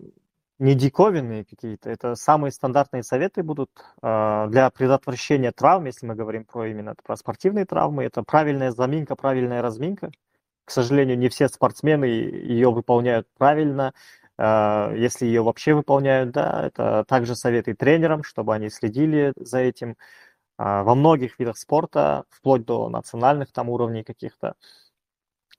не 0.58 0.74
диковинные 0.74 1.44
какие-то. 1.44 1.90
Это 1.90 2.14
самые 2.14 2.52
стандартные 2.52 3.02
советы 3.02 3.42
будут 3.42 3.70
а, 4.02 4.46
для 4.48 4.70
предотвращения 4.70 5.52
травм, 5.52 5.86
если 5.86 6.06
мы 6.06 6.14
говорим 6.14 6.44
про 6.44 6.66
именно 6.68 6.94
про 7.02 7.16
спортивные 7.16 7.66
травмы. 7.66 8.04
Это 8.04 8.22
правильная 8.22 8.70
заминка, 8.70 9.16
правильная 9.16 9.62
разминка. 9.62 10.10
К 10.66 10.70
сожалению, 10.72 11.16
не 11.16 11.28
все 11.28 11.48
спортсмены 11.48 12.06
ее 12.06 12.72
выполняют 12.72 13.28
правильно. 13.38 13.94
А, 14.36 14.92
если 14.94 15.24
ее 15.26 15.42
вообще 15.42 15.74
выполняют, 15.74 16.32
да, 16.32 16.66
это 16.66 17.04
также 17.08 17.36
советы 17.36 17.74
тренерам, 17.74 18.24
чтобы 18.24 18.52
они 18.54 18.68
следили 18.68 19.32
за 19.36 19.60
этим. 19.60 19.96
А, 20.58 20.84
во 20.84 20.94
многих 20.96 21.38
видах 21.38 21.58
спорта, 21.58 22.24
вплоть 22.30 22.64
до 22.66 22.88
национальных 22.90 23.52
там 23.52 23.70
уровней 23.70 24.04
каких-то, 24.04 24.54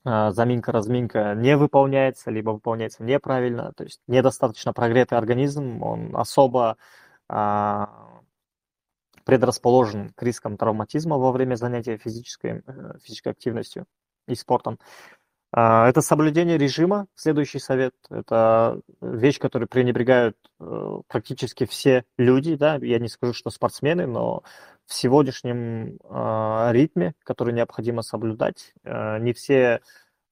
а, 0.04 0.32
заминка-разминка 0.32 1.34
не 1.36 1.58
выполняется, 1.58 2.32
либо 2.32 2.52
выполняется 2.52 3.04
неправильно, 3.04 3.74
то 3.76 3.84
есть 3.84 4.02
недостаточно 4.08 4.74
прогретый 4.74 5.18
организм, 5.18 5.84
он 5.84 6.16
особо 6.16 6.78
предрасположен 9.26 10.10
к 10.16 10.24
рискам 10.24 10.58
травматизма 10.58 11.18
во 11.18 11.32
время 11.32 11.56
занятия 11.56 11.98
физической, 11.98 12.64
э, 12.66 12.98
физической 13.04 13.34
активностью 13.34 13.86
и 14.28 14.36
спортом. 14.36 14.80
А, 15.52 15.88
это 15.88 16.02
соблюдение 16.02 16.58
режима, 16.58 17.08
следующий 17.16 17.60
совет. 17.60 17.94
Это 18.10 18.82
вещь, 19.02 19.40
которой 19.40 19.66
пренебрегают 19.66 20.38
э, 20.60 21.00
практически 21.08 21.66
все 21.66 22.04
люди. 22.18 22.56
Да? 22.56 22.76
Я 22.82 23.00
не 23.00 23.08
скажу, 23.08 23.34
что 23.34 23.50
спортсмены, 23.50 24.08
но 24.08 24.44
в 24.86 24.94
сегодняшнем 24.94 26.00
а, 26.04 26.72
ритме, 26.72 27.14
который 27.24 27.54
необходимо 27.54 28.02
соблюдать, 28.02 28.74
э, 28.84 29.20
не 29.20 29.34
все 29.34 29.82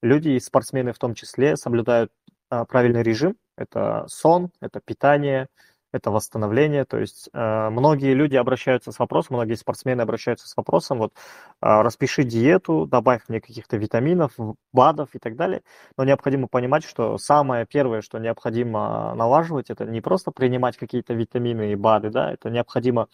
люди, 0.02 0.30
и 0.30 0.40
спортсмены 0.40 0.94
в 0.94 1.00
том 1.00 1.14
числе, 1.14 1.58
соблюдают 1.58 2.12
а, 2.50 2.66
правильный 2.66 3.04
режим. 3.04 3.38
Это 3.58 4.06
сон, 4.08 4.52
это 4.60 4.82
питание, 4.82 5.48
это 5.96 6.12
восстановление. 6.12 6.86
То 6.86 6.98
есть 6.98 7.30
э, 7.34 7.70
многие 7.70 8.14
люди 8.14 8.36
обращаются 8.36 8.92
с 8.92 9.00
вопросом, 9.00 9.38
многие 9.38 9.56
спортсмены 9.56 10.02
обращаются 10.02 10.48
с 10.48 10.58
вопросом, 10.58 10.98
вот 11.00 11.14
э, 11.14 11.18
распиши 11.62 12.24
диету, 12.24 12.86
добавь 12.86 13.22
мне 13.30 13.40
каких-то 13.40 13.78
витаминов, 13.78 14.34
БАДов 14.74 15.16
и 15.16 15.20
так 15.20 15.36
далее. 15.36 15.62
Но 15.98 16.04
необходимо 16.04 16.48
понимать, 16.48 16.84
что 16.84 17.18
самое 17.18 17.66
первое, 17.66 18.02
что 18.02 18.20
необходимо 18.20 19.16
налаживать, 19.16 19.70
это 19.70 19.86
не 19.86 20.02
просто 20.02 20.32
принимать 20.32 20.78
какие-то 20.78 21.14
витамины 21.14 21.72
и 21.72 21.76
БАДы, 21.76 22.10
да, 22.10 22.32
это 22.34 22.50
необходимо 22.50 23.08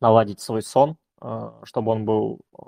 наладить 0.00 0.40
свой 0.40 0.62
сон, 0.62 0.96
э, 1.22 1.50
чтобы 1.64 1.92
он 1.92 2.04
был 2.04 2.40
э, 2.58 2.62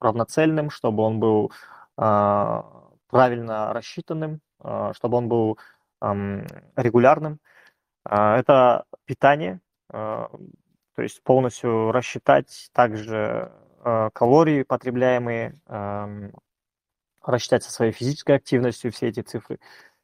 равноцельным, 0.00 0.70
чтобы 0.70 1.04
он 1.04 1.20
был 1.20 1.52
э, 1.96 2.62
правильно 3.08 3.72
рассчитанным, 3.72 4.40
э, 4.64 4.92
чтобы 4.94 5.16
он 5.16 5.28
был 5.28 5.58
э, 6.00 6.46
регулярным. 6.76 7.38
А, 8.08 8.38
это 8.38 8.84
питание, 9.04 9.60
а, 9.90 10.30
то 10.94 11.02
есть 11.02 11.22
полностью 11.22 11.90
рассчитать 11.92 12.70
также 12.72 13.52
а, 13.80 14.10
калории 14.10 14.62
потребляемые, 14.62 15.58
рассчитать 17.22 17.64
со 17.64 17.72
своей 17.72 17.90
физической 17.90 18.36
активностью 18.36 18.92
все 18.92 19.08
эти 19.08 19.20
цифры. 19.20 19.58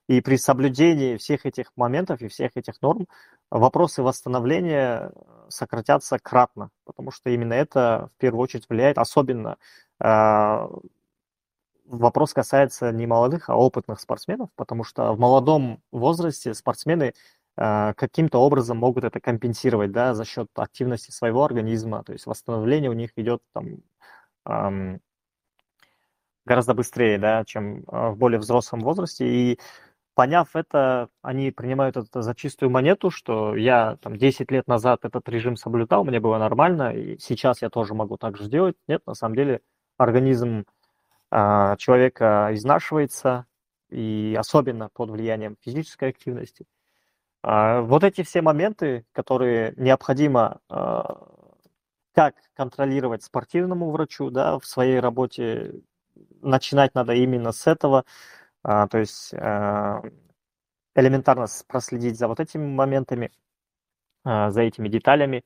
И 0.09 0.21
при 0.21 0.37
соблюдении 0.37 1.17
всех 1.17 1.47
этих 1.47 1.71
моментов 1.77 2.21
и 2.21 2.29
всех 2.29 2.57
этих 2.57 2.83
норм 2.83 3.07
вопросы 3.49 4.03
восстановления 4.03 5.13
сократятся 5.49 6.19
кратно, 6.19 6.71
потому 6.85 7.13
что 7.13 7.31
именно 7.31 7.53
это 7.53 8.11
в 8.13 8.19
первую 8.19 8.43
очередь 8.43 8.69
влияет, 8.69 8.99
особенно 8.99 9.57
вопрос 11.93 12.35
касается 12.35 12.91
не 12.91 13.07
молодых, 13.07 13.49
а 13.49 13.57
опытных 13.57 14.01
спортсменов, 14.01 14.51
потому 14.57 14.83
что 14.83 15.13
в 15.13 15.21
молодом 15.21 15.81
возрасте 15.93 16.55
спортсмены 16.55 17.15
каким-то 17.57 18.39
образом 18.39 18.79
могут 18.79 19.05
это 19.05 19.21
компенсировать, 19.21 19.93
да, 19.93 20.15
за 20.15 20.25
счет 20.25 20.49
активности 20.55 21.11
своего 21.11 21.45
организма, 21.45 22.03
то 22.03 22.13
есть 22.13 22.27
восстановление 22.27 22.91
у 22.91 22.95
них 22.95 23.11
идет 23.17 23.43
там 23.53 23.83
гораздо 26.45 26.75
быстрее, 26.75 27.19
да, 27.19 27.45
чем 27.45 27.85
а, 27.87 28.11
в 28.11 28.17
более 28.17 28.39
взрослом 28.39 28.81
возрасте, 28.81 29.27
и 29.27 29.59
поняв 30.15 30.55
это, 30.57 31.09
они 31.23 31.51
принимают 31.51 31.97
это 31.97 32.23
за 32.23 32.35
чистую 32.35 32.71
монету, 32.71 33.11
что 33.11 33.57
я 33.57 33.97
там 34.03 34.17
10 34.17 34.51
лет 34.51 34.67
назад 34.67 35.05
этот 35.05 35.29
режим 35.29 35.57
соблюдал, 35.57 36.05
мне 36.05 36.21
было 36.21 36.39
нормально, 36.39 36.95
и 36.95 37.19
сейчас 37.19 37.63
я 37.63 37.71
тоже 37.71 37.95
могу 37.95 38.17
так 38.17 38.37
же 38.37 38.45
сделать. 38.45 38.77
Нет, 38.89 39.03
на 39.07 39.15
самом 39.15 39.37
деле 39.37 39.61
организм 39.99 40.65
э, 41.31 41.77
человека 41.79 42.51
изнашивается, 42.53 43.47
и 43.91 44.37
особенно 44.39 44.89
под 44.93 45.11
влиянием 45.11 45.57
физической 45.61 46.09
активности– 46.09 46.67
а, 46.75 46.82
вот 47.43 48.05
эти 48.05 48.23
все 48.23 48.41
моменты, 48.41 49.05
которые 49.13 49.75
необходимо 49.77 50.61
а, 50.69 51.27
как 52.15 52.37
контролировать 52.55 53.25
спортивному 53.25 53.91
врачу 53.91 54.31
да, 54.31 54.59
в 54.59 54.67
своей 54.67 55.01
работе, 55.01 55.81
начинать 56.41 56.95
надо 56.95 57.15
именно 57.15 57.53
с 57.53 57.67
этого, 57.67 58.05
а, 58.63 58.87
то 58.87 58.99
есть 58.99 59.33
элементарно 60.95 61.47
проследить 61.67 62.19
за 62.19 62.29
вот 62.29 62.39
этими 62.39 62.67
моментами, 62.67 63.33
за 64.25 64.61
этими 64.61 64.89
деталями, 64.89 65.43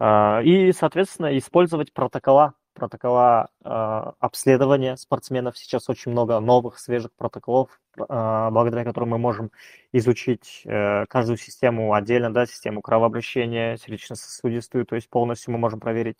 и, 0.00 0.72
соответственно, 0.72 1.36
использовать 1.36 1.92
протокола 1.92 2.54
протокола 2.78 3.50
э, 3.64 3.68
обследования 4.20 4.96
спортсменов. 4.96 5.58
Сейчас 5.58 5.88
очень 5.88 6.12
много 6.12 6.38
новых, 6.40 6.78
свежих 6.78 7.12
протоколов, 7.16 7.80
э, 7.96 8.02
благодаря 8.50 8.84
которым 8.84 9.10
мы 9.10 9.18
можем 9.18 9.50
изучить 9.92 10.62
э, 10.64 11.06
каждую 11.06 11.36
систему 11.36 11.92
отдельно, 11.92 12.32
да, 12.32 12.46
систему 12.46 12.80
кровообращения, 12.80 13.76
сердечно-сосудистую, 13.76 14.86
то 14.86 14.94
есть 14.94 15.10
полностью 15.10 15.52
мы 15.52 15.58
можем 15.58 15.80
проверить 15.80 16.16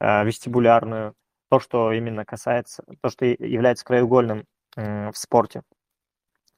э, 0.00 0.24
вестибулярную, 0.24 1.14
то, 1.48 1.60
что 1.60 1.92
именно 1.92 2.24
касается, 2.24 2.84
то, 3.00 3.08
что 3.08 3.24
является 3.24 3.84
краеугольным 3.84 4.44
э, 4.76 5.10
в 5.10 5.16
спорте. 5.16 5.62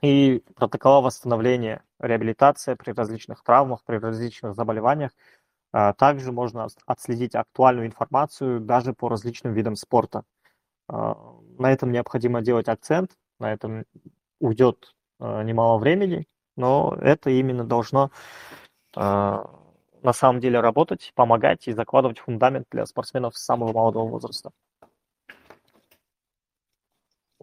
И 0.01 0.43
протокола 0.57 1.03
восстановления, 1.03 1.83
реабилитация 2.01 2.75
при 2.75 2.91
различных 2.93 3.45
травмах, 3.45 3.85
при 3.85 3.97
различных 3.97 4.55
заболеваниях– 4.55 5.13
также 5.73 6.33
можно 6.33 6.69
отследить 6.87 7.35
актуальную 7.35 7.87
информацию 7.87 8.61
даже 8.61 8.93
по 8.93 9.09
различным 9.09 9.55
видам 9.55 9.77
спорта. 9.77 10.25
А, 10.89 11.17
на 11.59 11.73
этом 11.73 11.93
необходимо 11.93 12.43
делать 12.43 12.69
акцент, 12.69 13.13
на 13.39 13.53
этом 13.53 13.85
уйдет 14.39 14.95
а, 15.19 15.43
немало 15.43 15.79
времени, 15.79 16.27
но 16.57 16.97
это 17.01 17.31
именно 17.31 17.65
должно 17.65 18.11
на 18.95 20.13
самом 20.13 20.41
деле 20.41 20.61
работать, 20.61 21.13
помогать 21.15 21.67
и 21.67 21.73
закладывать 21.73 22.19
фундамент 22.19 22.67
для 22.71 22.85
спортсменов 22.85 23.39
с 23.39 23.43
самого 23.43 23.73
молодого 23.73 24.07
возраста. 24.07 24.51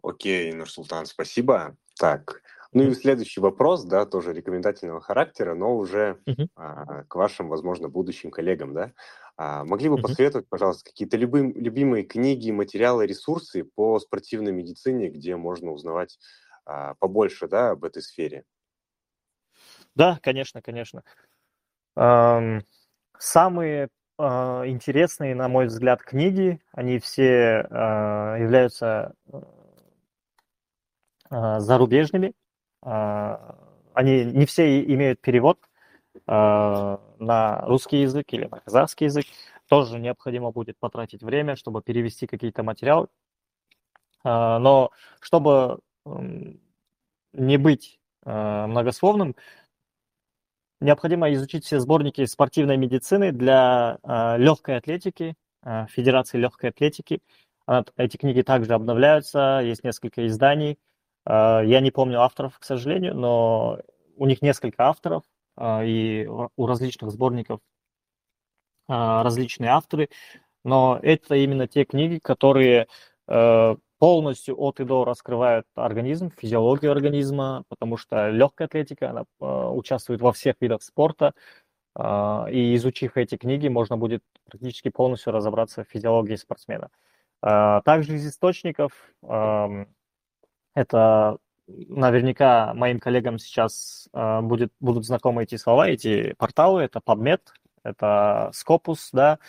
Окей, 0.03 0.53
Нурсултан, 0.53 1.07
спасибо. 1.07 1.75
Так, 1.97 2.43
ну 2.71 2.83
и 2.83 2.93
следующий 2.93 3.41
вопрос, 3.41 3.83
да, 3.83 4.05
тоже 4.05 4.33
рекомендательного 4.33 5.01
характера, 5.01 5.55
но 5.55 5.75
уже 5.75 6.19
uh-huh. 6.27 6.47
а, 6.55 7.03
к 7.05 7.15
вашим, 7.15 7.49
возможно, 7.49 7.89
будущим 7.89 8.29
коллегам, 8.29 8.73
да. 8.73 8.93
А, 9.37 9.63
могли 9.63 9.89
бы 9.89 9.97
uh-huh. 9.97 10.03
посоветовать, 10.03 10.47
пожалуйста, 10.47 10.89
какие-то 10.89 11.17
любым, 11.17 11.51
любимые 11.55 12.03
книги, 12.03 12.51
материалы, 12.51 13.07
ресурсы 13.07 13.63
по 13.63 13.99
спортивной 13.99 14.51
медицине, 14.51 15.09
где 15.09 15.35
можно 15.35 15.71
узнавать 15.71 16.19
а, 16.65 16.93
побольше, 16.99 17.47
да, 17.47 17.71
об 17.71 17.83
этой 17.85 18.03
сфере? 18.03 18.43
Да, 19.95 20.19
конечно, 20.21 20.61
конечно. 20.61 21.03
Самые 23.19 23.89
э, 24.17 24.23
интересные, 24.67 25.35
на 25.35 25.49
мой 25.49 25.65
взгляд, 25.65 26.01
книги, 26.01 26.61
они 26.71 26.99
все 26.99 27.67
э, 27.69 28.37
являются 28.39 29.13
э, 31.29 31.59
зарубежными, 31.59 32.29
а, 32.29 32.33
они 32.81 34.23
не 34.25 34.45
все 34.45 34.81
имеют 34.83 35.21
перевод 35.21 35.59
а, 36.25 36.99
на 37.19 37.61
русский 37.61 38.01
язык 38.01 38.27
или 38.33 38.45
на 38.45 38.59
казахский 38.59 39.05
язык. 39.05 39.25
Тоже 39.67 39.99
необходимо 39.99 40.51
будет 40.51 40.77
потратить 40.79 41.21
время, 41.21 41.55
чтобы 41.55 41.81
перевести 41.81 42.27
какие-то 42.27 42.63
материалы. 42.63 43.07
А, 44.23 44.59
но 44.59 44.91
чтобы 45.19 45.79
не 47.33 47.57
быть 47.57 47.99
многословным, 48.23 49.35
необходимо 50.81 51.31
изучить 51.33 51.65
все 51.65 51.79
сборники 51.79 52.25
спортивной 52.25 52.77
медицины 52.77 53.31
для 53.31 53.97
легкой 54.37 54.77
атлетики, 54.77 55.35
Федерации 55.89 56.37
легкой 56.37 56.71
атлетики. 56.71 57.21
Эти 57.95 58.17
книги 58.17 58.41
также 58.41 58.73
обновляются, 58.73 59.61
есть 59.63 59.83
несколько 59.83 60.25
изданий. 60.27 60.79
А, 61.29 61.61
я 61.61 61.79
не 61.79 61.91
помню 61.91 62.21
авторов, 62.21 62.57
к 62.57 62.63
сожалению, 62.63 63.15
но 63.15 63.79
у 64.17 64.25
них 64.25 64.41
несколько 64.41 64.87
авторов, 64.87 65.23
а, 65.55 65.83
и 65.85 66.25
у 66.27 66.65
различных 66.65 67.11
сборников 67.11 67.59
а, 68.87 69.21
различные 69.23 69.69
авторы, 69.69 70.09
но 70.63 70.99
это 71.01 71.35
именно 71.35 71.67
те 71.67 71.85
книги, 71.85 72.19
которые 72.21 72.87
э, 73.27 73.75
полностью 73.97 74.59
от 74.59 74.79
и 74.81 74.83
до 74.83 75.05
раскрывают 75.05 75.65
организм, 75.75 76.31
физиологию 76.35 76.91
организма, 76.91 77.63
потому 77.69 77.95
что 77.95 78.29
легкая 78.29 78.67
атлетика, 78.67 79.09
она 79.09 79.23
участвует 79.71 80.19
во 80.19 80.33
всех 80.33 80.55
видах 80.59 80.83
спорта, 80.83 81.33
и 81.97 82.75
изучив 82.75 83.15
эти 83.15 83.37
книги, 83.37 83.69
можно 83.69 83.95
будет 83.95 84.21
практически 84.49 84.89
полностью 84.89 85.31
разобраться 85.31 85.85
в 85.85 85.87
физиологии 85.87 86.35
спортсмена. 86.35 86.89
Также 87.41 88.15
из 88.15 88.27
источников 88.27 88.91
это 90.79 91.39
наверняка 91.67 92.73
моим 92.73 92.99
коллегам 92.99 93.37
сейчас 93.37 94.07
э, 94.13 94.41
будет, 94.41 94.71
будут 94.79 95.05
знакомы 95.05 95.43
эти 95.43 95.55
слова, 95.55 95.89
эти 95.89 96.33
порталы. 96.37 96.83
Это 96.83 96.99
PubMed, 97.05 97.41
это 97.83 98.51
Scopus, 98.53 99.09
да, 99.11 99.39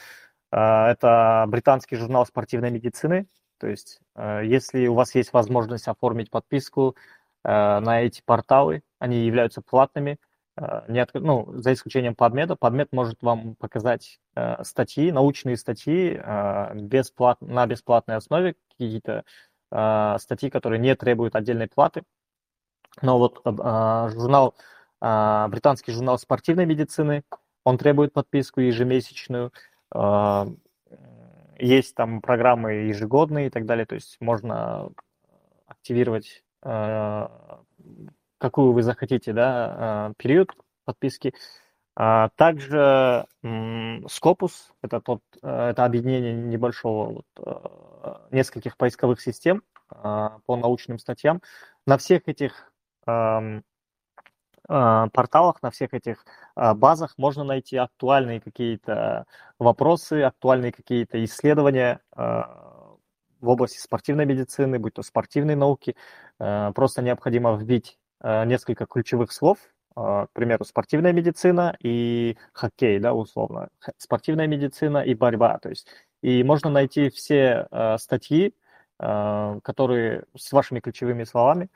э, 0.50 0.56
это 0.56 1.44
британский 1.46 1.96
журнал 1.96 2.26
спортивной 2.26 2.72
медицины. 2.72 3.26
То 3.58 3.68
есть, 3.68 4.00
э, 4.16 4.42
если 4.44 4.88
у 4.88 4.94
вас 4.94 5.14
есть 5.14 5.32
возможность 5.32 5.86
оформить 5.86 6.30
подписку 6.30 6.96
э, 7.44 7.48
на 7.48 8.02
эти 8.02 8.22
порталы, 8.24 8.82
они 8.98 9.24
являются 9.24 9.62
платными, 9.62 10.18
э, 10.56 10.82
не 10.88 10.98
от, 10.98 11.14
ну, 11.14 11.52
за 11.54 11.72
исключением 11.72 12.14
PubMed. 12.14 12.58
PubMed 12.58 12.88
может 12.90 13.22
вам 13.22 13.54
показать 13.54 14.18
э, 14.34 14.64
статьи, 14.64 15.12
научные 15.12 15.56
статьи 15.56 16.20
э, 16.20 16.74
бесплат, 16.74 17.40
на 17.40 17.66
бесплатной 17.66 18.16
основе, 18.16 18.56
какие-то 18.68 19.24
а, 19.70 20.18
статьи, 20.18 20.50
которые 20.50 20.78
не 20.78 20.94
требуют 20.96 21.36
отдельной 21.36 21.68
платы. 21.68 22.02
Но 23.02 23.18
вот 23.18 23.40
а, 23.44 24.08
журнал, 24.10 24.54
а, 25.00 25.48
британский 25.48 25.92
журнал 25.92 26.18
спортивной 26.18 26.66
медицины, 26.66 27.24
он 27.64 27.78
требует 27.78 28.12
подписку 28.12 28.60
ежемесячную. 28.60 29.52
Есть 31.58 31.94
там 31.94 32.22
программы 32.22 32.88
ежегодные 32.88 33.48
и 33.48 33.50
так 33.50 33.66
далее, 33.66 33.84
то 33.84 33.94
есть 33.94 34.16
можно 34.20 34.90
активировать 35.66 36.42
какую 36.62 38.72
вы 38.72 38.82
захотите, 38.82 39.34
да, 39.34 40.14
период 40.16 40.52
подписки. 40.86 41.34
А 41.96 42.30
также 42.36 43.26
Scopus– 43.44 44.52
это, 44.82 45.00
тот, 45.00 45.22
это 45.42 45.84
объединение 45.84 46.32
небольшого, 46.32 47.24
вот, 47.36 48.30
нескольких 48.30 48.76
поисковых 48.76 49.20
систем 49.20 49.62
по 49.88 50.56
научным 50.56 50.98
статьям. 50.98 51.42
На 51.86 51.98
всех 51.98 52.28
этих 52.28 52.72
порталах, 54.66 55.62
на 55.62 55.70
всех 55.72 55.94
этих 55.94 56.24
базах 56.54 57.14
можно 57.18 57.42
найти 57.42 57.76
актуальные 57.76 58.40
какие-то 58.40 59.26
вопросы, 59.58 60.22
актуальные 60.22 60.72
какие-то 60.72 61.22
исследования 61.24 62.00
в 62.14 63.48
области 63.48 63.78
спортивной 63.78 64.26
медицины, 64.26 64.78
будь 64.78 64.94
то 64.94 65.02
спортивной 65.02 65.56
науки. 65.56 65.96
Просто 66.38 67.02
необходимо 67.02 67.56
вбить 67.56 67.98
несколько 68.22 68.86
ключевых 68.86 69.32
слов, 69.32 69.58
к 69.94 70.28
примеру, 70.32 70.64
спортивная 70.64 71.12
медицина 71.12 71.76
и 71.80 72.36
хоккей, 72.52 72.98
да, 72.98 73.12
условно, 73.12 73.68
спортивная 73.98 74.46
медицина 74.46 74.98
и 74.98 75.14
борьба, 75.14 75.58
то 75.58 75.68
есть 75.68 75.86
и 76.22 76.42
можно 76.44 76.70
найти 76.70 77.10
все 77.10 77.66
статьи, 77.98 78.54
которые 78.98 80.24
с 80.36 80.52
вашими 80.52 80.80
ключевыми 80.80 81.24
словами, 81.24 81.70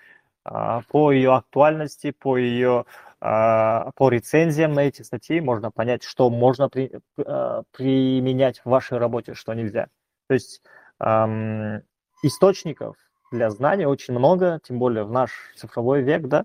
по 0.88 1.10
ее 1.10 1.34
актуальности, 1.34 2.10
по 2.10 2.36
ее 2.36 2.84
по 3.20 4.08
рецензиям 4.10 4.74
на 4.74 4.80
эти 4.80 5.00
статьи 5.00 5.40
можно 5.40 5.70
понять, 5.70 6.02
что 6.02 6.28
можно 6.28 6.68
при, 6.68 7.00
применять 7.16 8.60
в 8.60 8.66
вашей 8.66 8.98
работе, 8.98 9.32
что 9.32 9.54
нельзя. 9.54 9.88
То 10.28 10.34
есть 10.34 10.62
эм, 11.00 11.82
источников 12.22 12.96
для 13.32 13.48
знаний 13.48 13.86
очень 13.86 14.12
много, 14.12 14.60
тем 14.62 14.78
более 14.78 15.04
в 15.04 15.10
наш 15.10 15.30
цифровой 15.56 16.02
век, 16.02 16.26
да, 16.26 16.44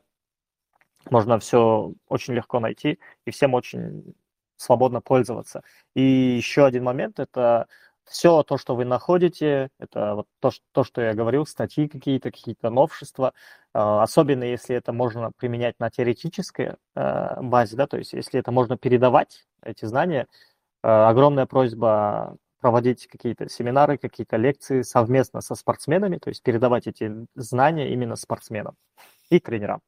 можно 1.12 1.40
все 1.40 1.94
очень 2.08 2.34
легко 2.34 2.60
найти 2.60 3.00
и 3.26 3.32
всем 3.32 3.54
очень 3.54 4.16
свободно 4.58 5.02
пользоваться. 5.02 5.64
И 5.96 6.02
еще 6.02 6.66
один 6.66 6.84
момент– 6.84 7.20
это 7.22 7.68
все 8.10 8.44
то, 8.44 8.58
что 8.58 8.76
вы 8.76 8.86
находите, 8.86 9.70
это 9.80 10.16
вот 10.16 10.28
то, 10.40 10.52
то 10.72 10.84
что 10.84 11.02
я 11.02 11.14
говорил, 11.14 11.46
статьи 11.46 11.88
какие-то, 11.88 12.32
какие-то 12.32 12.70
новшества, 12.70 13.34
а, 13.74 14.04
особенно 14.04 14.44
если 14.44 14.76
это 14.76 14.92
можно 14.92 15.32
применять 15.38 15.80
на 15.80 15.90
теоретической 15.92 16.74
э, 16.96 17.42
базе, 17.42 17.78
да, 17.78 17.88
то 17.88 17.98
есть 17.98 18.14
если 18.14 18.40
это 18.40 18.52
можно 18.52 18.78
передавать, 18.78 19.46
эти 19.64 19.86
знания, 19.86 20.28
э, 20.84 20.88
огромная 20.88 21.46
просьба 21.46 22.36
проводить 22.60 23.08
какие-то 23.08 23.48
семинары, 23.48 23.98
какие-то 23.98 24.38
лекции 24.38 24.82
совместно 24.82 25.42
со 25.42 25.56
спортсменами, 25.56 26.18
то 26.18 26.30
есть 26.30 26.44
передавать 26.44 26.88
эти 26.88 27.12
знания 27.36 27.94
именно 27.94 28.16
спортсменам 28.16 28.76
и 29.30 29.40
тренерам. 29.40 29.82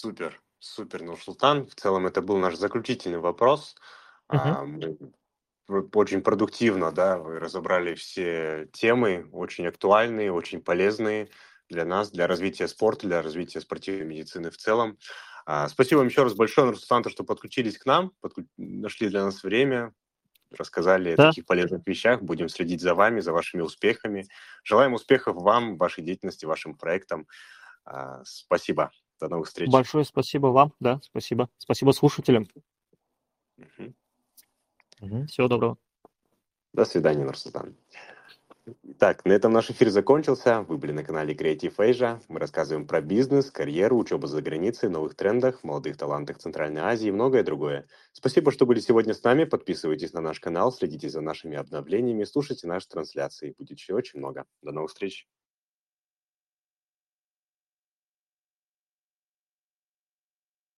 Супер, 0.00 0.40
супер, 0.60 1.02
Нурсултан. 1.02 1.66
В 1.66 1.74
целом 1.74 2.06
это 2.06 2.22
был 2.22 2.36
наш 2.36 2.54
заключительный 2.54 3.18
вопрос. 3.18 3.74
Uh-huh. 4.32 5.12
Очень 5.92 6.22
продуктивно, 6.22 6.92
да, 6.92 7.18
вы 7.18 7.40
разобрали 7.40 7.96
все 7.96 8.68
темы, 8.72 9.28
очень 9.32 9.66
актуальные, 9.66 10.30
очень 10.30 10.62
полезные 10.62 11.30
для 11.68 11.84
нас, 11.84 12.12
для 12.12 12.28
развития 12.28 12.68
спорта, 12.68 13.08
для 13.08 13.22
развития 13.22 13.60
спортивной 13.60 14.04
медицины 14.04 14.52
в 14.52 14.56
целом. 14.56 14.98
А, 15.46 15.68
спасибо 15.68 15.98
вам 15.98 16.06
еще 16.06 16.22
раз 16.22 16.34
большое, 16.34 16.68
Нурсултан, 16.68 17.02
что 17.10 17.24
подключились 17.24 17.76
к 17.76 17.84
нам, 17.84 18.12
подклю... 18.20 18.46
нашли 18.56 19.08
для 19.08 19.24
нас 19.24 19.42
время, 19.42 19.92
рассказали 20.52 21.16
да. 21.16 21.24
о 21.24 21.26
таких 21.30 21.44
полезных 21.44 21.84
вещах. 21.84 22.22
Будем 22.22 22.48
следить 22.48 22.82
за 22.82 22.94
вами, 22.94 23.18
за 23.18 23.32
вашими 23.32 23.62
успехами. 23.62 24.28
Желаем 24.62 24.94
успехов 24.94 25.34
вам, 25.34 25.76
вашей 25.76 26.04
деятельности, 26.04 26.46
вашим 26.46 26.76
проектам. 26.76 27.26
А, 27.84 28.22
спасибо. 28.24 28.92
До 29.20 29.28
новых 29.28 29.48
встреч. 29.48 29.70
Большое 29.70 30.04
спасибо 30.04 30.48
вам, 30.48 30.72
да, 30.80 31.00
спасибо. 31.02 31.48
Спасибо 31.58 31.90
слушателям. 31.92 32.46
Угу. 33.56 33.94
Угу. 35.00 35.26
Всего 35.26 35.48
доброго. 35.48 35.76
До 36.72 36.84
свидания, 36.84 37.24
Нурсултан. 37.24 37.76
Так, 38.98 39.24
на 39.24 39.32
этом 39.32 39.52
наш 39.52 39.70
эфир 39.70 39.88
закончился. 39.88 40.62
Вы 40.62 40.76
были 40.76 40.92
на 40.92 41.02
канале 41.02 41.34
Creative 41.34 41.74
Asia. 41.76 42.20
Мы 42.28 42.38
рассказываем 42.38 42.86
про 42.86 43.00
бизнес, 43.00 43.50
карьеру, 43.50 43.96
учебу 43.96 44.26
за 44.26 44.42
границей, 44.42 44.90
новых 44.90 45.14
трендах, 45.14 45.64
молодых 45.64 45.96
талантах 45.96 46.38
Центральной 46.38 46.82
Азии 46.82 47.08
и 47.08 47.12
многое 47.12 47.42
другое. 47.42 47.86
Спасибо, 48.12 48.52
что 48.52 48.66
были 48.66 48.80
сегодня 48.80 49.14
с 49.14 49.22
нами. 49.22 49.44
Подписывайтесь 49.44 50.12
на 50.12 50.20
наш 50.20 50.40
канал, 50.40 50.70
следите 50.72 51.08
за 51.08 51.20
нашими 51.20 51.56
обновлениями, 51.56 52.24
слушайте 52.24 52.66
наши 52.66 52.88
трансляции. 52.88 53.54
Будет 53.56 53.78
еще 53.78 53.94
очень 53.94 54.18
много. 54.18 54.44
До 54.62 54.72
новых 54.72 54.90
встреч. 54.90 55.26